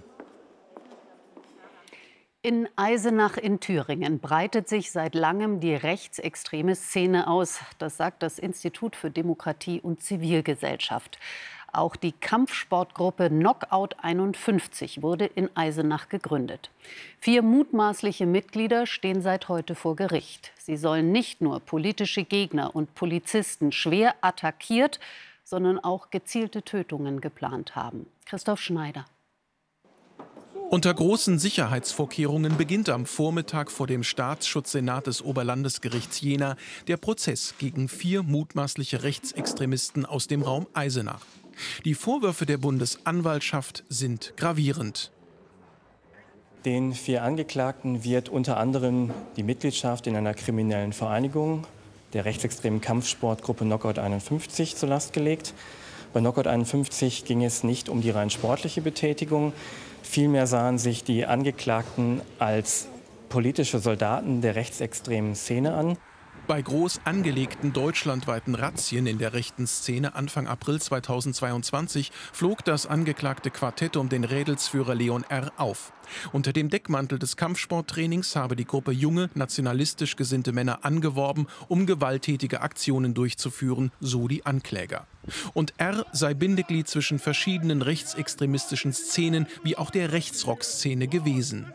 In 2.46 2.68
Eisenach 2.76 3.38
in 3.38 3.58
Thüringen 3.58 4.20
breitet 4.20 4.68
sich 4.68 4.92
seit 4.92 5.16
langem 5.16 5.58
die 5.58 5.74
rechtsextreme 5.74 6.76
Szene 6.76 7.26
aus. 7.26 7.58
Das 7.78 7.96
sagt 7.96 8.22
das 8.22 8.38
Institut 8.38 8.94
für 8.94 9.10
Demokratie 9.10 9.80
und 9.80 10.00
Zivilgesellschaft. 10.00 11.18
Auch 11.76 11.94
die 11.94 12.12
Kampfsportgruppe 12.12 13.28
Knockout 13.28 13.96
51 14.00 15.02
wurde 15.02 15.26
in 15.26 15.50
Eisenach 15.54 16.08
gegründet. 16.08 16.70
Vier 17.18 17.42
mutmaßliche 17.42 18.24
Mitglieder 18.24 18.86
stehen 18.86 19.20
seit 19.20 19.50
heute 19.50 19.74
vor 19.74 19.94
Gericht. 19.94 20.52
Sie 20.58 20.78
sollen 20.78 21.12
nicht 21.12 21.42
nur 21.42 21.60
politische 21.60 22.24
Gegner 22.24 22.74
und 22.74 22.94
Polizisten 22.94 23.72
schwer 23.72 24.14
attackiert, 24.22 25.00
sondern 25.44 25.78
auch 25.78 26.08
gezielte 26.10 26.62
Tötungen 26.62 27.20
geplant 27.20 27.76
haben. 27.76 28.06
Christoph 28.24 28.62
Schneider. 28.62 29.04
Unter 30.70 30.94
großen 30.94 31.38
Sicherheitsvorkehrungen 31.38 32.56
beginnt 32.56 32.88
am 32.88 33.04
Vormittag 33.04 33.70
vor 33.70 33.86
dem 33.86 34.02
Staatsschutzsenat 34.02 35.08
des 35.08 35.20
Oberlandesgerichts 35.20 36.22
Jena 36.22 36.56
der 36.88 36.96
Prozess 36.96 37.54
gegen 37.58 37.90
vier 37.90 38.22
mutmaßliche 38.22 39.02
Rechtsextremisten 39.02 40.06
aus 40.06 40.26
dem 40.26 40.40
Raum 40.40 40.66
Eisenach. 40.72 41.20
Die 41.84 41.94
Vorwürfe 41.94 42.46
der 42.46 42.58
Bundesanwaltschaft 42.58 43.84
sind 43.88 44.34
gravierend. 44.36 45.10
Den 46.64 46.94
vier 46.94 47.22
Angeklagten 47.22 48.02
wird 48.04 48.28
unter 48.28 48.56
anderem 48.56 49.10
die 49.36 49.42
Mitgliedschaft 49.42 50.06
in 50.06 50.16
einer 50.16 50.34
kriminellen 50.34 50.92
Vereinigung, 50.92 51.66
der 52.12 52.24
rechtsextremen 52.24 52.80
Kampfsportgruppe 52.80 53.64
Knockout 53.64 53.98
51, 53.98 54.76
zur 54.76 54.88
Last 54.88 55.12
gelegt. 55.12 55.54
Bei 56.12 56.20
Knockout 56.20 56.46
51 56.46 57.24
ging 57.24 57.44
es 57.44 57.62
nicht 57.62 57.88
um 57.88 58.00
die 58.00 58.10
rein 58.10 58.30
sportliche 58.30 58.80
Betätigung, 58.80 59.52
Vielmehr 60.06 60.46
sahen 60.46 60.78
sich 60.78 61.04
die 61.04 61.26
Angeklagten 61.26 62.22
als 62.38 62.86
politische 63.28 63.80
Soldaten 63.80 64.40
der 64.40 64.54
rechtsextremen 64.54 65.34
Szene 65.34 65.74
an. 65.74 65.98
Bei 66.46 66.62
groß 66.62 67.00
angelegten 67.02 67.72
deutschlandweiten 67.72 68.54
Razzien 68.54 69.08
in 69.08 69.18
der 69.18 69.32
rechten 69.32 69.66
Szene 69.66 70.14
Anfang 70.14 70.46
April 70.46 70.80
2022 70.80 72.12
flog 72.32 72.64
das 72.64 72.86
angeklagte 72.86 73.50
Quartett 73.50 73.96
um 73.96 74.08
den 74.08 74.22
Rädelsführer 74.22 74.94
Leon 74.94 75.24
R. 75.28 75.50
auf. 75.56 75.92
Unter 76.32 76.52
dem 76.52 76.70
Deckmantel 76.70 77.18
des 77.18 77.36
Kampfsporttrainings 77.36 78.36
habe 78.36 78.54
die 78.54 78.64
Gruppe 78.64 78.92
junge, 78.92 79.28
nationalistisch 79.34 80.14
gesinnte 80.14 80.52
Männer 80.52 80.84
angeworben, 80.84 81.48
um 81.66 81.84
gewalttätige 81.84 82.60
Aktionen 82.60 83.12
durchzuführen, 83.12 83.90
so 83.98 84.28
die 84.28 84.46
Ankläger. 84.46 85.08
Und 85.52 85.74
R 85.78 86.06
sei 86.12 86.34
Bindeglied 86.34 86.86
zwischen 86.86 87.18
verschiedenen 87.18 87.82
rechtsextremistischen 87.82 88.92
Szenen 88.92 89.48
wie 89.64 89.76
auch 89.76 89.90
der 89.90 90.12
Rechtsrock-Szene 90.12 91.08
gewesen 91.08 91.66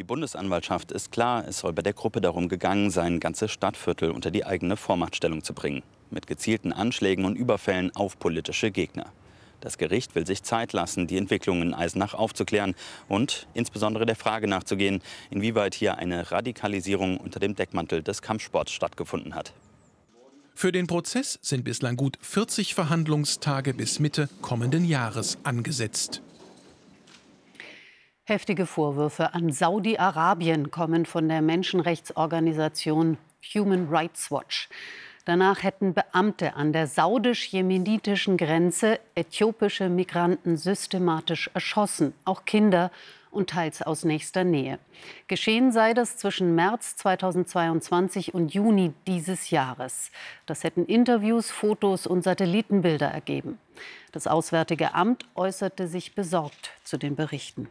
die 0.00 0.04
Bundesanwaltschaft 0.04 0.92
ist 0.92 1.12
klar, 1.12 1.46
es 1.46 1.58
soll 1.58 1.74
bei 1.74 1.82
der 1.82 1.92
Gruppe 1.92 2.22
darum 2.22 2.48
gegangen 2.48 2.90
sein, 2.90 3.20
ganze 3.20 3.48
Stadtviertel 3.48 4.12
unter 4.12 4.30
die 4.30 4.46
eigene 4.46 4.78
Vormachtstellung 4.78 5.44
zu 5.44 5.52
bringen. 5.52 5.82
Mit 6.10 6.26
gezielten 6.26 6.72
Anschlägen 6.72 7.26
und 7.26 7.36
Überfällen 7.36 7.94
auf 7.94 8.18
politische 8.18 8.70
Gegner. 8.70 9.12
Das 9.60 9.76
Gericht 9.76 10.14
will 10.14 10.26
sich 10.26 10.42
Zeit 10.42 10.72
lassen, 10.72 11.06
die 11.06 11.18
Entwicklungen 11.18 11.60
in 11.60 11.74
Eisenach 11.74 12.14
aufzuklären 12.14 12.74
und 13.08 13.46
insbesondere 13.52 14.06
der 14.06 14.16
Frage 14.16 14.48
nachzugehen, 14.48 15.02
inwieweit 15.28 15.74
hier 15.74 15.98
eine 15.98 16.32
Radikalisierung 16.32 17.18
unter 17.18 17.38
dem 17.38 17.54
Deckmantel 17.54 18.02
des 18.02 18.22
Kampfsports 18.22 18.72
stattgefunden 18.72 19.34
hat. 19.34 19.52
Für 20.54 20.72
den 20.72 20.86
Prozess 20.86 21.38
sind 21.42 21.62
bislang 21.62 21.96
gut 21.96 22.16
40 22.22 22.74
Verhandlungstage 22.74 23.74
bis 23.74 23.98
Mitte 23.98 24.30
kommenden 24.40 24.86
Jahres 24.86 25.36
angesetzt. 25.42 26.22
Heftige 28.30 28.66
Vorwürfe 28.66 29.34
an 29.34 29.50
Saudi-Arabien 29.50 30.70
kommen 30.70 31.04
von 31.04 31.28
der 31.28 31.42
Menschenrechtsorganisation 31.42 33.18
Human 33.52 33.88
Rights 33.90 34.30
Watch. 34.30 34.68
Danach 35.24 35.64
hätten 35.64 35.94
Beamte 35.94 36.54
an 36.54 36.72
der 36.72 36.86
saudisch-jemenitischen 36.86 38.36
Grenze 38.36 39.00
äthiopische 39.16 39.88
Migranten 39.88 40.56
systematisch 40.56 41.50
erschossen, 41.54 42.14
auch 42.24 42.44
Kinder 42.44 42.92
und 43.32 43.50
teils 43.50 43.82
aus 43.82 44.04
nächster 44.04 44.44
Nähe. 44.44 44.78
Geschehen 45.26 45.72
sei 45.72 45.92
das 45.92 46.16
zwischen 46.16 46.54
März 46.54 46.94
2022 46.98 48.32
und 48.32 48.54
Juni 48.54 48.92
dieses 49.08 49.50
Jahres. 49.50 50.12
Das 50.46 50.62
hätten 50.62 50.86
Interviews, 50.86 51.50
Fotos 51.50 52.06
und 52.06 52.22
Satellitenbilder 52.22 53.08
ergeben. 53.08 53.58
Das 54.12 54.28
Auswärtige 54.28 54.94
Amt 54.94 55.24
äußerte 55.34 55.88
sich 55.88 56.14
besorgt 56.14 56.70
zu 56.84 56.96
den 56.96 57.16
Berichten. 57.16 57.68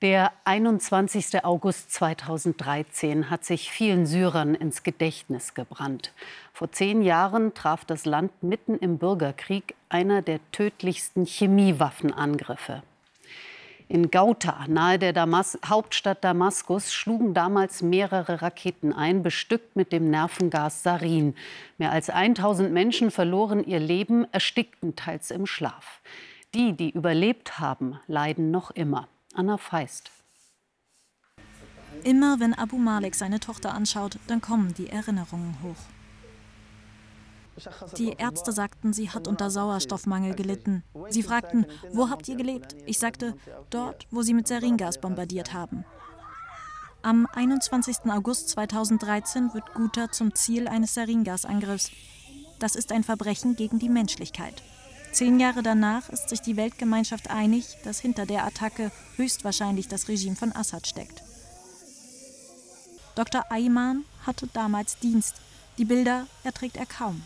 Der 0.00 0.30
21. 0.44 1.44
August 1.44 1.90
2013 1.90 3.30
hat 3.30 3.44
sich 3.44 3.72
vielen 3.72 4.06
Syrern 4.06 4.54
ins 4.54 4.84
Gedächtnis 4.84 5.54
gebrannt. 5.54 6.12
Vor 6.52 6.70
zehn 6.70 7.02
Jahren 7.02 7.52
traf 7.52 7.84
das 7.84 8.06
Land 8.06 8.44
mitten 8.44 8.76
im 8.78 8.98
Bürgerkrieg 8.98 9.74
einer 9.88 10.22
der 10.22 10.38
tödlichsten 10.52 11.26
Chemiewaffenangriffe. 11.26 12.84
In 13.88 14.12
Gauta, 14.12 14.66
nahe 14.68 15.00
der 15.00 15.12
Damas 15.12 15.58
Hauptstadt 15.66 16.22
Damaskus, 16.22 16.92
schlugen 16.92 17.34
damals 17.34 17.82
mehrere 17.82 18.40
Raketen 18.40 18.92
ein, 18.92 19.24
bestückt 19.24 19.74
mit 19.74 19.90
dem 19.90 20.08
Nervengas 20.08 20.84
Sarin. 20.84 21.34
Mehr 21.76 21.90
als 21.90 22.08
1000 22.08 22.70
Menschen 22.72 23.10
verloren 23.10 23.64
ihr 23.64 23.80
Leben, 23.80 24.32
erstickten 24.32 24.94
teils 24.94 25.32
im 25.32 25.44
Schlaf. 25.44 26.02
Die, 26.54 26.74
die 26.74 26.90
überlebt 26.90 27.58
haben, 27.58 27.98
leiden 28.06 28.52
noch 28.52 28.70
immer. 28.70 29.08
Anna 29.34 29.56
Feist. 29.56 30.10
Immer 32.04 32.40
wenn 32.40 32.54
Abu 32.54 32.78
Malik 32.78 33.14
seine 33.14 33.40
Tochter 33.40 33.74
anschaut, 33.74 34.18
dann 34.26 34.40
kommen 34.40 34.74
die 34.74 34.88
Erinnerungen 34.88 35.56
hoch. 35.62 35.76
Die 37.96 38.12
Ärzte 38.12 38.52
sagten, 38.52 38.92
sie 38.92 39.10
hat 39.10 39.26
unter 39.26 39.50
Sauerstoffmangel 39.50 40.34
gelitten. 40.34 40.84
Sie 41.08 41.22
fragten, 41.22 41.66
wo 41.92 42.08
habt 42.08 42.28
ihr 42.28 42.36
gelebt? 42.36 42.76
Ich 42.86 42.98
sagte, 42.98 43.34
dort, 43.70 44.06
wo 44.10 44.22
sie 44.22 44.34
mit 44.34 44.46
Seringas 44.46 45.00
bombardiert 45.00 45.52
haben. 45.52 45.84
Am 47.02 47.26
21. 47.32 48.10
August 48.10 48.50
2013 48.50 49.54
wird 49.54 49.74
Guta 49.74 50.10
zum 50.10 50.34
Ziel 50.34 50.68
eines 50.68 50.94
Seringas-Angriffs. 50.94 51.90
Das 52.58 52.74
ist 52.74 52.92
ein 52.92 53.04
Verbrechen 53.04 53.56
gegen 53.56 53.78
die 53.78 53.88
Menschlichkeit. 53.88 54.62
Zehn 55.12 55.40
Jahre 55.40 55.62
danach 55.62 56.08
ist 56.10 56.28
sich 56.28 56.40
die 56.40 56.56
Weltgemeinschaft 56.56 57.30
einig, 57.30 57.76
dass 57.84 58.00
hinter 58.00 58.26
der 58.26 58.44
Attacke 58.44 58.92
höchstwahrscheinlich 59.16 59.88
das 59.88 60.08
Regime 60.08 60.36
von 60.36 60.54
Assad 60.54 60.86
steckt. 60.86 61.22
Dr. 63.14 63.50
Ayman 63.50 64.04
hatte 64.26 64.46
damals 64.52 64.98
Dienst. 64.98 65.36
Die 65.76 65.84
Bilder 65.84 66.26
erträgt 66.44 66.76
er 66.76 66.86
kaum. 66.86 67.22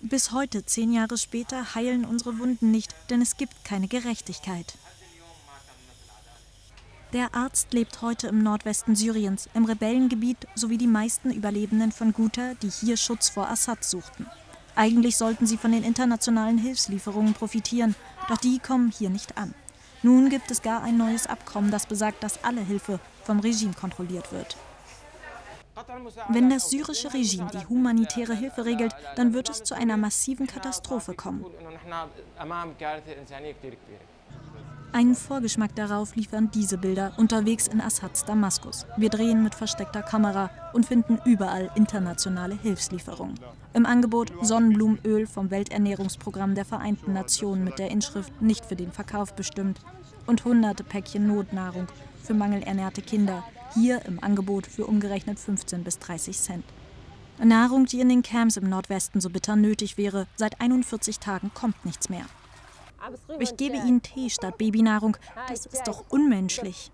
Bis 0.00 0.32
heute, 0.32 0.64
zehn 0.64 0.92
Jahre 0.92 1.18
später, 1.18 1.74
heilen 1.74 2.04
unsere 2.04 2.38
Wunden 2.38 2.70
nicht, 2.70 2.94
denn 3.10 3.20
es 3.20 3.36
gibt 3.36 3.64
keine 3.64 3.86
Gerechtigkeit. 3.86 4.74
Der 7.12 7.34
Arzt 7.34 7.72
lebt 7.72 8.02
heute 8.02 8.28
im 8.28 8.42
Nordwesten 8.42 8.96
Syriens, 8.96 9.48
im 9.52 9.64
Rebellengebiet, 9.64 10.38
sowie 10.54 10.78
die 10.78 10.86
meisten 10.86 11.32
Überlebenden 11.32 11.92
von 11.92 12.12
Ghouta, 12.12 12.54
die 12.62 12.70
hier 12.70 12.96
Schutz 12.96 13.28
vor 13.28 13.50
Assad 13.50 13.84
suchten. 13.84 14.26
Eigentlich 14.76 15.16
sollten 15.16 15.46
sie 15.46 15.56
von 15.56 15.72
den 15.72 15.84
internationalen 15.84 16.58
Hilfslieferungen 16.58 17.34
profitieren, 17.34 17.94
doch 18.28 18.38
die 18.38 18.58
kommen 18.58 18.92
hier 18.96 19.10
nicht 19.10 19.36
an. 19.36 19.54
Nun 20.02 20.30
gibt 20.30 20.50
es 20.50 20.62
gar 20.62 20.82
ein 20.82 20.96
neues 20.96 21.26
Abkommen, 21.26 21.70
das 21.70 21.86
besagt, 21.86 22.22
dass 22.22 22.42
alle 22.44 22.62
Hilfe 22.62 23.00
vom 23.24 23.40
Regime 23.40 23.74
kontrolliert 23.74 24.32
wird. 24.32 24.56
Wenn 26.28 26.50
das 26.50 26.70
syrische 26.70 27.12
Regime 27.12 27.50
die 27.52 27.66
humanitäre 27.66 28.34
Hilfe 28.34 28.64
regelt, 28.64 28.94
dann 29.16 29.32
wird 29.34 29.48
es 29.48 29.62
zu 29.62 29.74
einer 29.74 29.96
massiven 29.96 30.46
Katastrophe 30.46 31.14
kommen. 31.14 31.44
Einen 34.92 35.14
Vorgeschmack 35.14 35.76
darauf 35.76 36.16
liefern 36.16 36.50
diese 36.52 36.76
Bilder 36.76 37.12
unterwegs 37.16 37.68
in 37.68 37.80
Assads 37.80 38.24
Damaskus. 38.24 38.86
Wir 38.96 39.08
drehen 39.08 39.44
mit 39.44 39.54
versteckter 39.54 40.02
Kamera 40.02 40.50
und 40.72 40.84
finden 40.84 41.20
überall 41.24 41.70
internationale 41.76 42.58
Hilfslieferungen. 42.60 43.38
Im 43.72 43.86
Angebot 43.86 44.32
Sonnenblumenöl 44.42 45.28
vom 45.28 45.52
Welternährungsprogramm 45.52 46.56
der 46.56 46.64
Vereinten 46.64 47.12
Nationen 47.12 47.62
mit 47.62 47.78
der 47.78 47.90
Inschrift 47.92 48.42
nicht 48.42 48.66
für 48.66 48.74
den 48.74 48.90
Verkauf 48.90 49.34
bestimmt 49.34 49.80
und 50.26 50.44
hunderte 50.44 50.82
Päckchen 50.82 51.28
Notnahrung 51.28 51.86
für 52.22 52.34
mangelernährte 52.34 53.00
Kinder, 53.00 53.44
hier 53.74 54.04
im 54.06 54.22
Angebot 54.22 54.66
für 54.66 54.86
umgerechnet 54.86 55.38
15 55.38 55.84
bis 55.84 56.00
30 56.00 56.36
Cent. 56.36 56.64
Nahrung, 57.42 57.86
die 57.86 58.00
in 58.00 58.08
den 58.08 58.22
Camps 58.22 58.56
im 58.56 58.68
Nordwesten 58.68 59.20
so 59.20 59.30
bitter 59.30 59.54
nötig 59.54 59.96
wäre, 59.96 60.26
seit 60.34 60.60
41 60.60 61.20
Tagen 61.20 61.52
kommt 61.54 61.84
nichts 61.86 62.08
mehr. 62.08 62.24
Ich 63.38 63.56
gebe 63.56 63.76
ihnen 63.76 64.02
Tee 64.02 64.30
statt 64.30 64.58
Babynahrung. 64.58 65.16
Das 65.48 65.66
ist 65.66 65.86
doch 65.86 66.04
unmenschlich. 66.10 66.90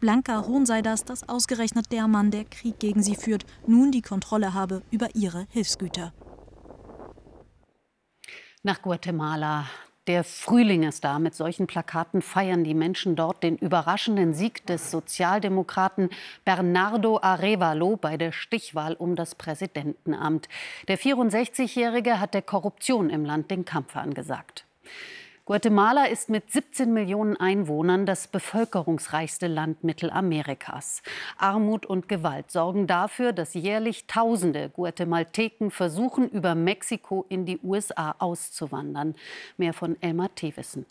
Blanca 0.00 0.46
Hohn 0.46 0.64
sei 0.64 0.82
das, 0.82 1.04
dass 1.04 1.28
ausgerechnet 1.28 1.90
der 1.90 2.06
Mann, 2.06 2.30
der 2.30 2.44
Krieg 2.44 2.78
gegen 2.78 3.02
sie 3.02 3.16
führt, 3.16 3.44
nun 3.66 3.90
die 3.90 4.02
Kontrolle 4.02 4.54
habe 4.54 4.82
über 4.90 5.14
ihre 5.14 5.46
Hilfsgüter. 5.50 6.12
Nach 8.62 8.80
Guatemala. 8.80 9.66
Der 10.08 10.24
Frühling 10.24 10.84
ist 10.84 11.04
da. 11.04 11.18
Mit 11.18 11.34
solchen 11.34 11.66
Plakaten 11.66 12.22
feiern 12.22 12.64
die 12.64 12.72
Menschen 12.72 13.14
dort 13.14 13.42
den 13.42 13.58
überraschenden 13.58 14.32
Sieg 14.32 14.64
des 14.64 14.90
Sozialdemokraten 14.90 16.08
Bernardo 16.46 17.20
Arevalo 17.20 17.96
bei 17.96 18.16
der 18.16 18.32
Stichwahl 18.32 18.94
um 18.94 19.16
das 19.16 19.34
Präsidentenamt. 19.34 20.48
Der 20.88 20.98
64-Jährige 20.98 22.20
hat 22.20 22.32
der 22.32 22.40
Korruption 22.40 23.10
im 23.10 23.26
Land 23.26 23.50
den 23.50 23.66
Kampf 23.66 23.96
angesagt. 23.96 24.64
Guatemala 25.48 26.04
ist 26.04 26.28
mit 26.28 26.52
17 26.52 26.92
Millionen 26.92 27.34
Einwohnern 27.34 28.04
das 28.04 28.28
bevölkerungsreichste 28.28 29.46
Land 29.46 29.82
Mittelamerikas. 29.82 31.00
Armut 31.38 31.86
und 31.86 32.06
Gewalt 32.06 32.50
sorgen 32.50 32.86
dafür, 32.86 33.32
dass 33.32 33.54
jährlich 33.54 34.06
Tausende 34.06 34.68
Guatemalteken 34.68 35.70
versuchen, 35.70 36.28
über 36.28 36.54
Mexiko 36.54 37.24
in 37.30 37.46
die 37.46 37.58
USA 37.62 38.14
auszuwandern. 38.18 39.14
Mehr 39.56 39.72
von 39.72 39.96
Elmar 40.02 40.34
Thewissen. 40.34 40.84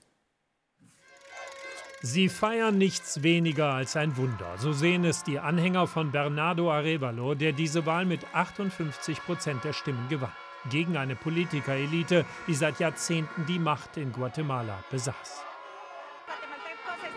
Sie 2.01 2.27
feiern 2.27 2.79
nichts 2.79 3.21
weniger 3.21 3.73
als 3.73 3.95
ein 3.95 4.17
Wunder. 4.17 4.57
So 4.57 4.73
sehen 4.73 5.05
es 5.05 5.23
die 5.23 5.37
Anhänger 5.37 5.85
von 5.85 6.11
Bernardo 6.11 6.71
Arevalo, 6.71 7.35
der 7.35 7.51
diese 7.51 7.85
Wahl 7.85 8.05
mit 8.05 8.21
58 8.33 9.23
Prozent 9.23 9.63
der 9.63 9.73
Stimmen 9.73 10.09
gewann 10.09 10.33
gegen 10.69 10.97
eine 10.97 11.15
Politikerelite, 11.15 12.25
die 12.47 12.53
seit 12.53 12.79
Jahrzehnten 12.79 13.45
die 13.45 13.59
Macht 13.59 13.97
in 13.97 14.11
Guatemala 14.11 14.83
besaß. 14.91 15.43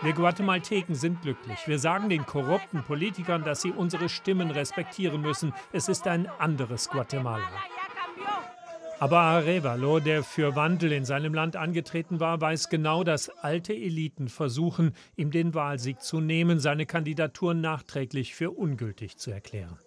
Wir 0.03 0.13
Guatemalteken 0.13 0.95
sind 0.95 1.21
glücklich. 1.21 1.67
Wir 1.67 1.77
sagen 1.77 2.09
den 2.09 2.25
korrupten 2.25 2.83
Politikern, 2.83 3.43
dass 3.43 3.61
sie 3.61 3.71
unsere 3.71 4.09
Stimmen 4.09 4.49
respektieren 4.49 5.21
müssen. 5.21 5.53
Es 5.71 5.89
ist 5.89 6.07
ein 6.07 6.27
anderes 6.39 6.89
Guatemala. 6.89 7.47
Aber 9.01 9.19
Arevalo, 9.19 9.99
der 9.99 10.23
für 10.23 10.55
Wandel 10.55 10.91
in 10.91 11.05
seinem 11.05 11.33
Land 11.33 11.55
angetreten 11.55 12.19
war, 12.19 12.39
weiß 12.39 12.69
genau, 12.69 13.03
dass 13.03 13.29
alte 13.29 13.73
Eliten 13.73 14.27
versuchen, 14.27 14.95
ihm 15.15 15.31
den 15.31 15.53
Wahlsieg 15.53 16.01
zu 16.01 16.19
nehmen, 16.19 16.59
seine 16.59 16.85
Kandidatur 16.85 17.55
nachträglich 17.55 18.35
für 18.35 18.51
ungültig 18.51 19.17
zu 19.17 19.31
erklären. 19.31 19.79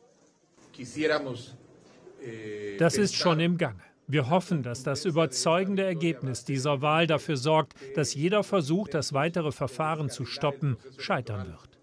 Das 2.79 2.97
ist 2.97 3.15
schon 3.15 3.41
im 3.41 3.59
Gange. 3.59 3.81
Wir 4.07 4.29
hoffen, 4.29 4.63
dass 4.63 4.83
das 4.83 5.07
überzeugende 5.07 5.83
Ergebnis 5.83 6.45
dieser 6.45 6.83
Wahl 6.83 7.07
dafür 7.07 7.39
sorgt, 7.39 7.75
dass 7.97 8.15
jeder 8.15 8.43
Versuch, 8.43 8.89
das 8.89 9.15
weitere 9.15 9.51
Verfahren 9.51 10.11
zu 10.11 10.27
stoppen, 10.27 10.77
scheitern 10.99 11.47
wird. 11.49 11.75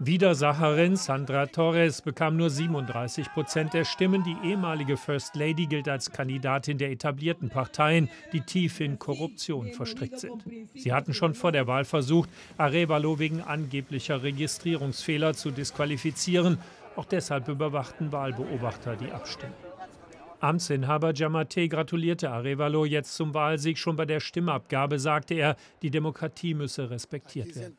Widersacherin 0.00 0.96
Sandra 0.96 1.46
Torres 1.46 2.02
bekam 2.02 2.36
nur 2.36 2.50
37 2.50 3.32
Prozent 3.32 3.74
der 3.74 3.84
Stimmen. 3.84 4.24
Die 4.24 4.48
ehemalige 4.48 4.96
First 4.96 5.36
Lady 5.36 5.66
gilt 5.66 5.88
als 5.88 6.10
Kandidatin 6.10 6.78
der 6.78 6.90
etablierten 6.90 7.48
Parteien, 7.48 8.10
die 8.32 8.40
tief 8.40 8.80
in 8.80 8.98
Korruption 8.98 9.72
verstrickt 9.72 10.18
sind. 10.18 10.44
Sie 10.74 10.92
hatten 10.92 11.14
schon 11.14 11.34
vor 11.34 11.52
der 11.52 11.68
Wahl 11.68 11.84
versucht, 11.84 12.28
Arevalo 12.58 13.20
wegen 13.20 13.40
angeblicher 13.40 14.24
Registrierungsfehler 14.24 15.34
zu 15.34 15.52
disqualifizieren. 15.52 16.58
Auch 16.96 17.04
deshalb 17.04 17.48
überwachten 17.48 18.12
Wahlbeobachter 18.12 18.96
die 18.96 19.10
Abstimmung. 19.10 19.54
Amtsinhaber 20.44 21.14
Jamate 21.14 21.68
gratulierte 21.68 22.30
Arevalo 22.30 22.84
jetzt 22.84 23.14
zum 23.14 23.32
Wahlsieg. 23.32 23.78
Schon 23.78 23.96
bei 23.96 24.04
der 24.04 24.20
Stimmabgabe 24.20 24.98
sagte 24.98 25.32
er, 25.34 25.56
die 25.80 25.90
Demokratie 25.90 26.52
müsse 26.52 26.90
respektiert 26.90 27.56
werden. 27.56 27.76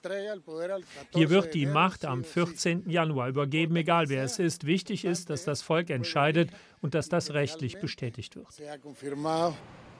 Hier 1.13 1.29
wird 1.29 1.53
die 1.53 1.67
Macht 1.67 2.05
am 2.05 2.23
14. 2.23 2.89
Januar 2.89 3.29
übergeben, 3.29 3.75
egal 3.75 4.09
wer 4.09 4.23
es 4.23 4.39
ist. 4.39 4.65
Wichtig 4.65 5.05
ist, 5.05 5.29
dass 5.29 5.43
das 5.43 5.61
Volk 5.61 5.91
entscheidet 5.91 6.49
und 6.81 6.95
dass 6.95 7.07
das 7.07 7.33
rechtlich 7.33 7.79
bestätigt 7.79 8.35
wird. 8.35 8.47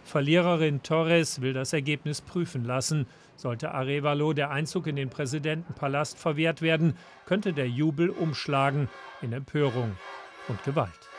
Verliererin 0.06 0.84
Torres 0.84 1.42
will 1.42 1.54
das 1.54 1.74
Ergebnis 1.74 2.22
prüfen 2.22 2.64
lassen. 2.64 3.08
Sollte 3.36 3.72
Arevalo 3.72 4.34
der 4.34 4.52
Einzug 4.52 4.88
in 4.88 4.96
den 4.96 5.10
Präsidentenpalast 5.10 6.18
verwehrt 6.18 6.62
werden, 6.62 6.96
könnte 7.26 7.52
der 7.52 7.68
Jubel 7.68 8.10
umschlagen 8.10 8.88
in 9.22 9.34
Empörung 9.34 9.98
und 10.48 10.64
Gewalt. 10.64 11.10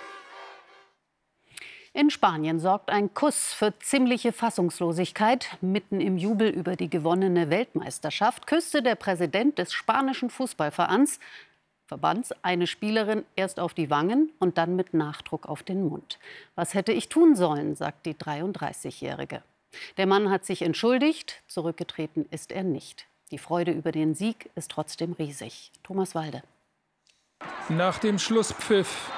In 1.96 2.10
Spanien 2.10 2.60
sorgt 2.60 2.90
ein 2.90 3.14
Kuss 3.14 3.54
für 3.54 3.72
ziemliche 3.78 4.30
Fassungslosigkeit. 4.30 5.56
Mitten 5.62 6.02
im 6.02 6.18
Jubel 6.18 6.50
über 6.50 6.76
die 6.76 6.90
gewonnene 6.90 7.48
Weltmeisterschaft 7.48 8.46
küsste 8.46 8.82
der 8.82 8.96
Präsident 8.96 9.58
des 9.58 9.72
spanischen 9.72 10.28
Fußballvereins 10.28 11.18
Verbands 11.86 12.32
eine 12.42 12.66
Spielerin 12.66 13.24
erst 13.36 13.60
auf 13.60 13.72
die 13.72 13.90
Wangen 13.90 14.32
und 14.38 14.58
dann 14.58 14.74
mit 14.76 14.92
Nachdruck 14.92 15.46
auf 15.46 15.62
den 15.62 15.88
Mund. 15.88 16.18
Was 16.54 16.74
hätte 16.74 16.92
ich 16.92 17.08
tun 17.08 17.36
sollen, 17.36 17.76
sagt 17.76 18.06
die 18.06 18.14
33-Jährige. 18.14 19.42
Der 19.96 20.06
Mann 20.06 20.30
hat 20.30 20.44
sich 20.44 20.62
entschuldigt, 20.62 21.42
zurückgetreten 21.46 22.26
ist 22.30 22.50
er 22.50 22.64
nicht. 22.64 23.06
Die 23.30 23.38
Freude 23.38 23.72
über 23.72 23.92
den 23.92 24.14
Sieg 24.14 24.50
ist 24.54 24.70
trotzdem 24.70 25.12
riesig. 25.12 25.72
Thomas 25.82 26.14
Walde. 26.14 26.42
Nach 27.68 27.98
dem 27.98 28.18
Schlusspfiff 28.18 29.10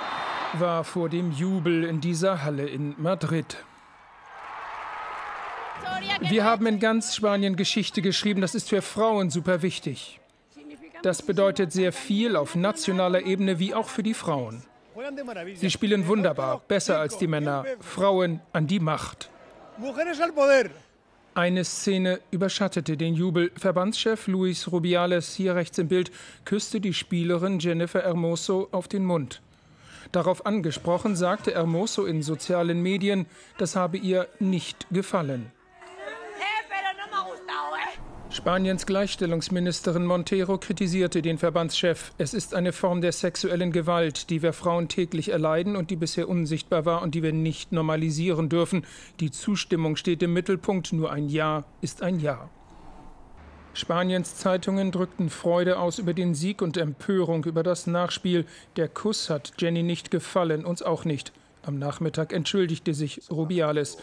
war 0.54 0.84
vor 0.84 1.08
dem 1.08 1.30
Jubel 1.32 1.84
in 1.84 2.00
dieser 2.00 2.42
Halle 2.42 2.66
in 2.66 2.94
Madrid. 2.98 3.58
Wir 6.20 6.44
haben 6.44 6.66
in 6.66 6.80
ganz 6.80 7.14
Spanien 7.14 7.56
Geschichte 7.56 8.02
geschrieben, 8.02 8.40
das 8.40 8.54
ist 8.54 8.68
für 8.68 8.82
Frauen 8.82 9.30
super 9.30 9.62
wichtig. 9.62 10.17
Das 11.02 11.22
bedeutet 11.22 11.72
sehr 11.72 11.92
viel 11.92 12.36
auf 12.36 12.54
nationaler 12.54 13.22
Ebene 13.22 13.58
wie 13.58 13.74
auch 13.74 13.88
für 13.88 14.02
die 14.02 14.14
Frauen. 14.14 14.62
Sie 15.54 15.70
spielen 15.70 16.06
wunderbar, 16.08 16.60
besser 16.66 16.98
als 16.98 17.18
die 17.18 17.28
Männer. 17.28 17.64
Frauen 17.80 18.40
an 18.52 18.66
die 18.66 18.80
Macht. 18.80 19.30
Eine 21.34 21.64
Szene 21.64 22.20
überschattete 22.32 22.96
den 22.96 23.14
Jubel. 23.14 23.52
Verbandschef 23.54 24.26
Luis 24.26 24.72
Rubiales, 24.72 25.34
hier 25.34 25.54
rechts 25.54 25.78
im 25.78 25.86
Bild, 25.86 26.10
küsste 26.44 26.80
die 26.80 26.92
Spielerin 26.92 27.60
Jennifer 27.60 28.02
Hermoso 28.02 28.68
auf 28.72 28.88
den 28.88 29.04
Mund. 29.04 29.40
Darauf 30.10 30.46
angesprochen 30.46 31.14
sagte 31.14 31.52
Hermoso 31.52 32.06
in 32.06 32.22
sozialen 32.22 32.82
Medien, 32.82 33.26
das 33.56 33.76
habe 33.76 33.98
ihr 33.98 34.26
nicht 34.40 34.88
gefallen. 34.90 35.52
Spaniens 38.38 38.86
Gleichstellungsministerin 38.86 40.06
Montero 40.06 40.58
kritisierte 40.58 41.22
den 41.22 41.38
Verbandschef. 41.38 42.12
Es 42.18 42.34
ist 42.34 42.54
eine 42.54 42.72
Form 42.72 43.00
der 43.00 43.10
sexuellen 43.10 43.72
Gewalt, 43.72 44.30
die 44.30 44.42
wir 44.42 44.52
Frauen 44.52 44.86
täglich 44.86 45.30
erleiden 45.30 45.74
und 45.74 45.90
die 45.90 45.96
bisher 45.96 46.28
unsichtbar 46.28 46.84
war 46.84 47.02
und 47.02 47.16
die 47.16 47.24
wir 47.24 47.32
nicht 47.32 47.72
normalisieren 47.72 48.48
dürfen. 48.48 48.86
Die 49.18 49.32
Zustimmung 49.32 49.96
steht 49.96 50.22
im 50.22 50.34
Mittelpunkt. 50.34 50.92
Nur 50.92 51.10
ein 51.10 51.28
Ja 51.28 51.64
ist 51.80 52.00
ein 52.00 52.20
Ja. 52.20 52.48
Spaniens 53.74 54.36
Zeitungen 54.36 54.92
drückten 54.92 55.30
Freude 55.30 55.80
aus 55.80 55.98
über 55.98 56.14
den 56.14 56.36
Sieg 56.36 56.62
und 56.62 56.76
Empörung 56.76 57.44
über 57.44 57.64
das 57.64 57.88
Nachspiel. 57.88 58.46
Der 58.76 58.86
Kuss 58.86 59.30
hat 59.30 59.54
Jenny 59.58 59.82
nicht 59.82 60.12
gefallen, 60.12 60.64
uns 60.64 60.82
auch 60.82 61.04
nicht. 61.04 61.32
Am 61.62 61.76
Nachmittag 61.76 62.32
entschuldigte 62.32 62.94
sich 62.94 63.20
Rubiales. 63.32 63.98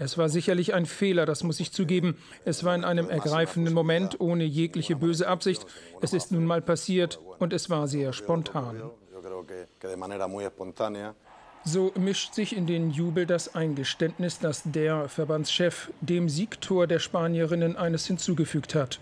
Es 0.00 0.16
war 0.16 0.30
sicherlich 0.30 0.72
ein 0.72 0.86
Fehler, 0.86 1.26
das 1.26 1.44
muss 1.44 1.60
ich 1.60 1.72
zugeben. 1.72 2.16
Es 2.46 2.64
war 2.64 2.74
in 2.74 2.84
einem 2.84 3.10
ergreifenden 3.10 3.74
Moment, 3.74 4.18
ohne 4.18 4.44
jegliche 4.44 4.96
böse 4.96 5.28
Absicht. 5.28 5.66
Es 6.00 6.14
ist 6.14 6.32
nun 6.32 6.46
mal 6.46 6.62
passiert 6.62 7.20
und 7.38 7.52
es 7.52 7.68
war 7.68 7.86
sehr 7.86 8.14
spontan. 8.14 8.80
So 11.64 11.92
mischt 11.98 12.32
sich 12.32 12.56
in 12.56 12.66
den 12.66 12.90
Jubel 12.90 13.26
das 13.26 13.54
Eingeständnis, 13.54 14.38
dass 14.38 14.62
der 14.64 15.10
Verbandschef 15.10 15.92
dem 16.00 16.30
Siegtor 16.30 16.86
der 16.86 16.98
Spanierinnen 16.98 17.76
eines 17.76 18.06
hinzugefügt 18.06 18.74
hat. 18.74 19.00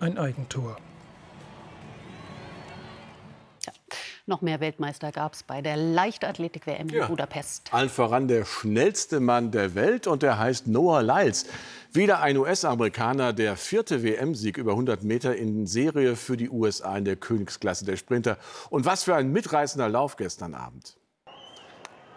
Ein 0.00 0.18
Eigentor. 0.18 0.78
Noch 4.30 4.42
mehr 4.42 4.60
Weltmeister 4.60 5.10
gab 5.10 5.34
es 5.34 5.42
bei 5.42 5.60
der 5.60 5.76
Leichtathletik-WM 5.76 6.88
in 6.88 6.94
ja. 6.94 7.06
Budapest. 7.08 7.74
Allen 7.74 7.88
voran 7.88 8.28
der 8.28 8.44
schnellste 8.44 9.18
Mann 9.18 9.50
der 9.50 9.74
Welt 9.74 10.06
und 10.06 10.22
der 10.22 10.38
heißt 10.38 10.68
Noah 10.68 11.02
Lyles. 11.02 11.46
Wieder 11.92 12.20
ein 12.20 12.36
US-Amerikaner, 12.36 13.32
der 13.32 13.56
vierte 13.56 14.04
WM-Sieg 14.04 14.56
über 14.56 14.70
100 14.70 15.02
Meter 15.02 15.34
in 15.34 15.66
Serie 15.66 16.14
für 16.14 16.36
die 16.36 16.48
USA 16.48 16.96
in 16.96 17.06
der 17.06 17.16
Königsklasse 17.16 17.84
der 17.84 17.96
Sprinter. 17.96 18.38
Und 18.68 18.84
was 18.84 19.02
für 19.02 19.16
ein 19.16 19.32
mitreißender 19.32 19.88
Lauf 19.88 20.14
gestern 20.16 20.54
Abend. 20.54 20.94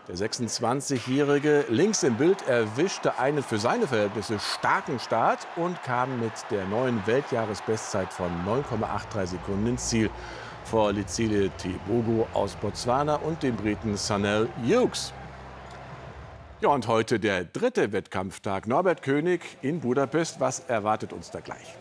Der 0.07 0.15
26-Jährige 0.15 1.65
links 1.69 2.03
im 2.03 2.17
Bild 2.17 2.47
erwischte 2.47 3.17
einen 3.17 3.41
für 3.41 3.57
seine 3.57 3.87
Verhältnisse 3.87 4.37
starken 4.37 4.99
Start 4.99 5.47
und 5.55 5.81
kam 5.81 6.19
mit 6.19 6.33
der 6.51 6.65
neuen 6.65 7.07
Weltjahresbestzeit 7.07 8.13
von 8.13 8.29
9,83 8.45 9.25
Sekunden 9.25 9.65
ins 9.65 9.89
Ziel 9.89 10.11
vor 10.65 10.91
Lizile 10.93 11.49
Tibogo 11.57 12.27
aus 12.33 12.55
Botswana 12.55 13.15
und 13.15 13.43
dem 13.43 13.55
Briten 13.55 13.97
Sanel 13.97 14.49
Hughes. 14.65 15.13
Ja, 16.61 16.69
und 16.69 16.87
heute 16.87 17.19
der 17.19 17.43
dritte 17.43 17.91
Wettkampftag. 17.91 18.67
Norbert 18.67 19.01
König 19.01 19.41
in 19.61 19.81
Budapest. 19.81 20.39
Was 20.39 20.59
erwartet 20.61 21.11
uns 21.11 21.29
da 21.29 21.41
gleich? 21.41 21.75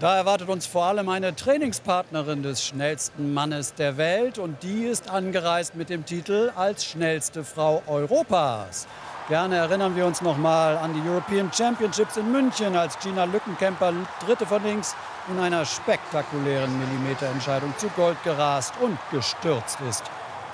Da 0.00 0.16
erwartet 0.16 0.48
uns 0.48 0.64
vor 0.64 0.84
allem 0.84 1.08
eine 1.08 1.34
Trainingspartnerin 1.34 2.44
des 2.44 2.64
schnellsten 2.64 3.34
Mannes 3.34 3.74
der 3.74 3.96
Welt 3.96 4.38
und 4.38 4.62
die 4.62 4.84
ist 4.84 5.10
angereist 5.10 5.74
mit 5.74 5.90
dem 5.90 6.04
Titel 6.04 6.52
als 6.54 6.84
schnellste 6.84 7.42
Frau 7.42 7.82
Europas. 7.88 8.86
Gerne 9.28 9.56
erinnern 9.56 9.94
wir 9.94 10.06
uns 10.06 10.22
noch 10.22 10.38
mal 10.38 10.78
an 10.78 10.94
die 10.94 11.06
European 11.06 11.52
Championships 11.52 12.16
in 12.16 12.32
München, 12.32 12.74
als 12.74 12.98
Gina 12.98 13.24
Lückenkämper, 13.24 13.92
dritte 14.24 14.46
von 14.46 14.64
links, 14.64 14.96
in 15.30 15.38
einer 15.38 15.66
spektakulären 15.66 16.78
Millimeterentscheidung 16.78 17.74
zu 17.76 17.88
Gold 17.90 18.16
gerast 18.24 18.72
und 18.80 18.98
gestürzt 19.10 19.78
ist. 19.86 20.02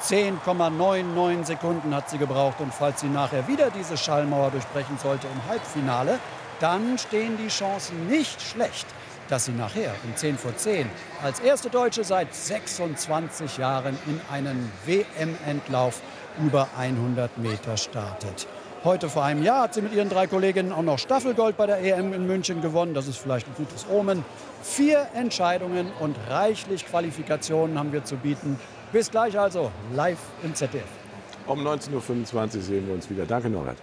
10,99 0.03 1.45
Sekunden 1.45 1.95
hat 1.95 2.11
sie 2.11 2.19
gebraucht 2.19 2.59
und 2.59 2.75
falls 2.75 3.01
sie 3.01 3.09
nachher 3.09 3.47
wieder 3.47 3.71
diese 3.71 3.97
Schallmauer 3.97 4.51
durchbrechen 4.51 4.99
sollte 4.99 5.29
im 5.29 5.49
Halbfinale, 5.49 6.19
dann 6.59 6.99
stehen 6.99 7.37
die 7.37 7.49
Chancen 7.49 8.09
nicht 8.09 8.43
schlecht 8.43 8.87
dass 9.29 9.47
sie 9.47 9.53
nachher 9.53 9.95
um 10.05 10.15
10 10.15 10.37
vor 10.37 10.57
10 10.57 10.89
als 11.23 11.41
erste 11.41 11.71
Deutsche 11.71 12.05
seit 12.05 12.35
26 12.35 13.57
Jahren 13.57 13.97
in 14.07 14.21
einen 14.31 14.71
WM-Endlauf 14.85 16.03
über 16.39 16.69
100 16.77 17.39
Meter 17.39 17.77
startet. 17.77 18.47
Heute 18.85 19.09
vor 19.09 19.25
einem 19.25 19.43
Jahr 19.43 19.63
hat 19.63 19.73
sie 19.73 19.81
mit 19.81 19.95
ihren 19.95 20.11
drei 20.11 20.27
Kolleginnen 20.27 20.71
auch 20.71 20.83
noch 20.83 20.99
Staffelgold 20.99 21.57
bei 21.57 21.65
der 21.65 21.79
EM 21.83 22.13
in 22.13 22.27
München 22.27 22.61
gewonnen. 22.61 22.93
Das 22.93 23.09
ist 23.09 23.17
vielleicht 23.17 23.47
ein 23.47 23.55
gutes 23.57 23.87
Omen. 23.91 24.23
Vier 24.63 25.07
Entscheidungen 25.15 25.91
und 26.01 26.15
reichlich 26.29 26.85
Qualifikationen 26.85 27.79
haben 27.79 27.95
wir 27.95 28.05
zu 28.05 28.17
bieten. 28.17 28.61
Bis 28.93 29.11
gleich 29.11 29.39
also, 29.39 29.71
live 29.95 30.19
im 30.43 30.55
ZDF. 30.55 30.85
Um 31.47 31.67
19.25 31.67 32.35
Uhr 32.35 32.49
sehen 32.49 32.87
wir 32.87 32.93
uns 32.95 33.09
wieder. 33.09 33.25
Danke, 33.25 33.49
Norbert. 33.49 33.79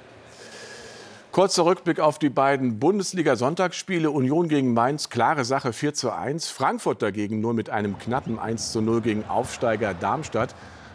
Kurzer 1.31 1.65
Rückblick 1.65 1.99
auf 1.99 2.19
die 2.19 2.29
beiden 2.29 2.77
Bundesliga-Sonntagsspiele. 2.77 4.11
Union 4.11 4.49
gegen 4.49 4.71
Mainz, 4.75 5.09
klare 5.09 5.45
Sache 5.45 5.73
4 5.73 5.95
zu 5.95 6.11
1. 6.11 6.49
Frankfurt 6.49 7.01
dagegen 7.01 7.41
nur 7.41 7.55
mit 7.55 7.71
einem 7.71 7.97
knappen 7.97 8.37
1 8.37 8.71
zu 8.71 8.81
0 8.81 9.01
gegen 9.01 9.25
Aufsteiger 9.27 9.95
Darmstadt 9.95 10.53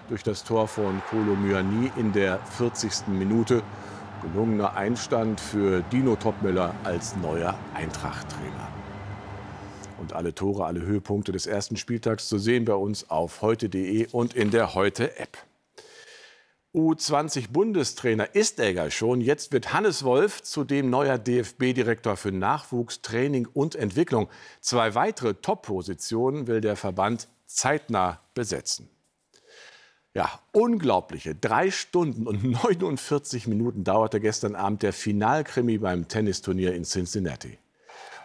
durch 0.09 0.23
das 0.23 0.45
Tor 0.45 0.69
von 0.69 1.03
Kolo 1.11 1.35
Myani 1.35 1.91
in 1.97 2.13
der 2.13 2.39
40. 2.57 3.09
Minute. 3.09 3.63
Gelungener 4.33 4.75
Einstand 4.75 5.41
für 5.41 5.83
Dino 5.93 6.17
Topmüller 6.17 6.75
als 6.85 7.17
neuer 7.17 7.55
Eintracht-Trainer. 7.75 8.69
Und 9.99 10.13
alle 10.15 10.35
Tore, 10.35 10.67
alle 10.67 10.81
Höhepunkte 10.81 11.33
des 11.33 11.47
ersten 11.47 11.77
Spieltags 11.77 12.29
zu 12.29 12.39
sehen 12.39 12.65
bei 12.65 12.75
uns 12.75 13.09
auf 13.09 13.41
heute.de 13.43 14.09
und 14.13 14.35
in 14.35 14.51
der 14.51 14.75
Heute-App. 14.75 15.39
U20-Bundestrainer 16.75 18.35
ist 18.35 18.59
Egger 18.59 18.91
schon. 18.91 19.21
Jetzt 19.21 19.53
wird 19.53 19.73
Hannes 19.73 20.03
Wolf 20.05 20.43
zudem 20.43 20.91
neuer 20.91 21.19
DFB-Direktor 21.19 22.17
für 22.17 22.33
Nachwuchs, 22.33 23.01
Training 23.03 23.47
und 23.55 23.77
Entwicklung. 23.77 24.29
Zwei 24.61 24.95
weitere 24.95 25.35
Top-Positionen 25.35 26.49
will 26.49 26.61
der 26.61 26.77
Verband 26.77 27.29
zeitnah 27.47 28.21
besetzen. 28.35 28.91
Ja, 30.17 30.31
unglaubliche 30.53 31.35
drei 31.35 31.71
Stunden 31.71 32.27
und 32.27 32.43
49 32.43 33.49
Minuten 33.49 33.85
dauerte 33.85 34.19
gestern 34.19 34.55
Abend 34.55 34.83
der 34.83 34.95
Finalkrimi 34.95 35.77
beim 35.77 36.09
Tennisturnier 36.09 36.75
in 36.75 36.85
Cincinnati. 36.85 37.59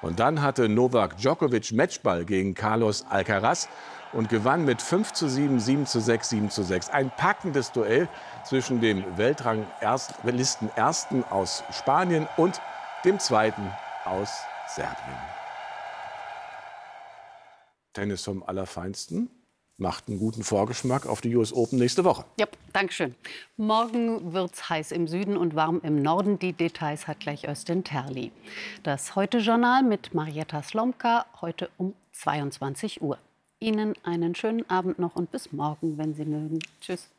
Und 0.02 0.22
dann 0.22 0.42
hatte 0.42 0.70
Novak 0.70 1.18
Djokovic 1.18 1.74
Matchball 1.74 2.24
gegen 2.24 2.54
Carlos 2.54 3.06
Alcaraz 3.10 3.68
und 4.14 4.30
gewann 4.30 4.64
mit 4.64 4.82
5 4.82 5.12
zu 5.12 5.28
7, 5.28 5.60
7 5.60 5.86
zu 5.86 6.00
6, 6.00 6.30
7 6.30 6.50
zu 6.50 6.64
6. 6.64 6.92
Ein 6.92 7.12
packendes 7.18 7.74
Duell 7.74 8.08
zwischen 8.46 8.80
dem 8.80 9.04
Weltranglisten 9.18 10.70
Ersten 10.78 11.26
aus 11.26 11.62
Spanien 11.74 12.26
und 12.38 12.62
dem 13.04 13.20
Zweiten 13.20 13.70
aus 14.06 14.30
Serbien. 14.74 15.20
Tennis 17.92 18.24
vom 18.24 18.44
Allerfeinsten 18.44 19.30
macht 19.82 20.08
einen 20.08 20.20
guten 20.20 20.44
Vorgeschmack 20.44 21.06
auf 21.08 21.20
die 21.20 21.36
US 21.36 21.52
Open 21.52 21.80
nächste 21.80 22.06
Woche. 22.06 22.24
Ja, 22.40 22.48
danke 22.72 22.94
schön. 22.94 23.16
Morgen 23.58 24.32
wird 24.32 24.54
es 24.54 24.70
heiß 24.70 24.92
im 24.92 25.08
Süden 25.08 25.36
und 25.36 25.56
warm 25.56 25.82
im 25.84 26.02
Norden. 26.02 26.40
Die 26.40 26.54
Details 26.54 27.08
hat 27.08 27.20
gleich 27.20 27.48
Östin 27.48 27.84
Terli. 27.84 28.32
Das 28.84 29.16
Heute-Journal 29.16 29.84
mit 29.84 30.14
Marietta 30.14 30.62
Slomka 30.62 31.26
heute 31.42 31.70
um 31.78 31.94
22 32.14 33.02
Uhr. 33.02 33.18
Ihnen 33.60 33.94
einen 34.04 34.36
schönen 34.36 34.70
Abend 34.70 35.00
noch 35.00 35.16
und 35.16 35.32
bis 35.32 35.52
morgen, 35.52 35.98
wenn 35.98 36.14
Sie 36.14 36.26
mögen. 36.26 36.60
Tschüss. 36.80 37.10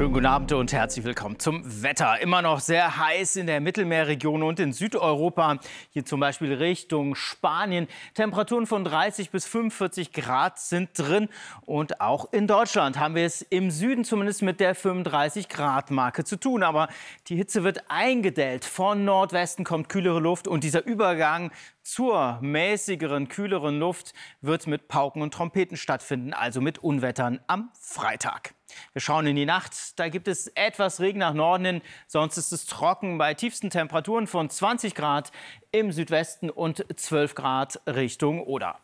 Schönen 0.00 0.14
guten 0.14 0.24
Abend 0.24 0.52
und 0.52 0.72
herzlich 0.72 1.04
willkommen 1.04 1.38
zum 1.38 1.82
Wetter. 1.82 2.22
Immer 2.22 2.40
noch 2.40 2.60
sehr 2.60 2.96
heiß 2.96 3.36
in 3.36 3.46
der 3.46 3.60
Mittelmeerregion 3.60 4.42
und 4.42 4.58
in 4.58 4.72
Südeuropa. 4.72 5.58
Hier 5.90 6.06
zum 6.06 6.20
Beispiel 6.20 6.54
Richtung 6.54 7.14
Spanien. 7.14 7.86
Temperaturen 8.14 8.66
von 8.66 8.82
30 8.82 9.28
bis 9.28 9.44
45 9.44 10.14
Grad 10.14 10.58
sind 10.58 10.98
drin. 10.98 11.28
Und 11.66 12.00
auch 12.00 12.32
in 12.32 12.46
Deutschland 12.46 12.98
haben 12.98 13.14
wir 13.14 13.26
es 13.26 13.42
im 13.42 13.70
Süden 13.70 14.06
zumindest 14.06 14.40
mit 14.40 14.58
der 14.58 14.74
35 14.74 15.50
Grad 15.50 15.90
Marke 15.90 16.24
zu 16.24 16.40
tun. 16.40 16.62
Aber 16.62 16.88
die 17.26 17.36
Hitze 17.36 17.62
wird 17.62 17.84
eingedellt. 17.90 18.64
Von 18.64 19.04
Nordwesten 19.04 19.66
kommt 19.66 19.90
kühlere 19.90 20.20
Luft 20.20 20.48
und 20.48 20.64
dieser 20.64 20.86
Übergang 20.86 21.50
zur 21.82 22.38
mäßigeren, 22.40 23.28
kühleren 23.28 23.78
Luft 23.78 24.14
wird 24.40 24.66
mit 24.66 24.88
Pauken 24.88 25.20
und 25.20 25.34
Trompeten 25.34 25.76
stattfinden, 25.76 26.32
also 26.32 26.62
mit 26.62 26.78
Unwettern 26.78 27.40
am 27.48 27.68
Freitag. 27.78 28.54
Wir 28.92 29.00
schauen 29.00 29.26
in 29.26 29.36
die 29.36 29.46
Nacht. 29.46 29.98
Da 29.98 30.08
gibt 30.08 30.28
es 30.28 30.48
etwas 30.48 31.00
Regen 31.00 31.18
nach 31.18 31.34
Norden 31.34 31.64
hin. 31.64 31.82
Sonst 32.06 32.36
ist 32.36 32.52
es 32.52 32.66
trocken 32.66 33.18
bei 33.18 33.34
tiefsten 33.34 33.70
Temperaturen 33.70 34.26
von 34.26 34.50
20 34.50 34.94
Grad 34.94 35.32
im 35.72 35.92
Südwesten 35.92 36.50
und 36.50 36.84
12 36.94 37.34
Grad 37.34 37.80
Richtung 37.86 38.42
Oder. 38.42 38.78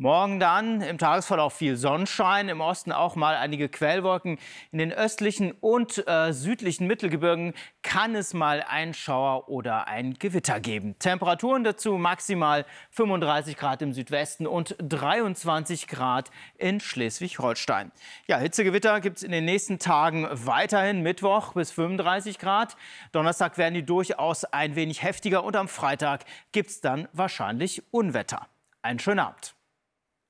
Morgen 0.00 0.38
dann 0.38 0.80
im 0.80 0.96
Tagesverlauf 0.96 1.54
viel 1.54 1.76
Sonnenschein, 1.76 2.48
im 2.48 2.60
Osten 2.60 2.92
auch 2.92 3.16
mal 3.16 3.34
einige 3.34 3.68
Quellwolken. 3.68 4.38
In 4.70 4.78
den 4.78 4.92
östlichen 4.92 5.50
und 5.50 6.06
äh, 6.06 6.32
südlichen 6.32 6.86
Mittelgebirgen 6.86 7.52
kann 7.82 8.14
es 8.14 8.32
mal 8.32 8.64
ein 8.68 8.94
Schauer 8.94 9.48
oder 9.48 9.88
ein 9.88 10.14
Gewitter 10.14 10.60
geben. 10.60 10.96
Temperaturen 11.00 11.64
dazu 11.64 11.98
maximal 11.98 12.64
35 12.92 13.56
Grad 13.56 13.82
im 13.82 13.92
Südwesten 13.92 14.46
und 14.46 14.76
23 14.78 15.88
Grad 15.88 16.30
in 16.58 16.78
Schleswig-Holstein. 16.78 17.90
Ja, 18.28 18.38
Hitzegewitter 18.38 19.00
gibt 19.00 19.16
es 19.16 19.24
in 19.24 19.32
den 19.32 19.46
nächsten 19.46 19.80
Tagen 19.80 20.28
weiterhin. 20.30 21.02
Mittwoch 21.02 21.54
bis 21.54 21.72
35 21.72 22.38
Grad. 22.38 22.76
Donnerstag 23.10 23.58
werden 23.58 23.74
die 23.74 23.84
durchaus 23.84 24.44
ein 24.44 24.76
wenig 24.76 25.02
heftiger 25.02 25.42
und 25.42 25.56
am 25.56 25.66
Freitag 25.66 26.24
gibt 26.52 26.70
es 26.70 26.80
dann 26.80 27.08
wahrscheinlich 27.12 27.82
Unwetter. 27.90 28.46
Einen 28.80 29.00
schönen 29.00 29.18
Abend. 29.18 29.57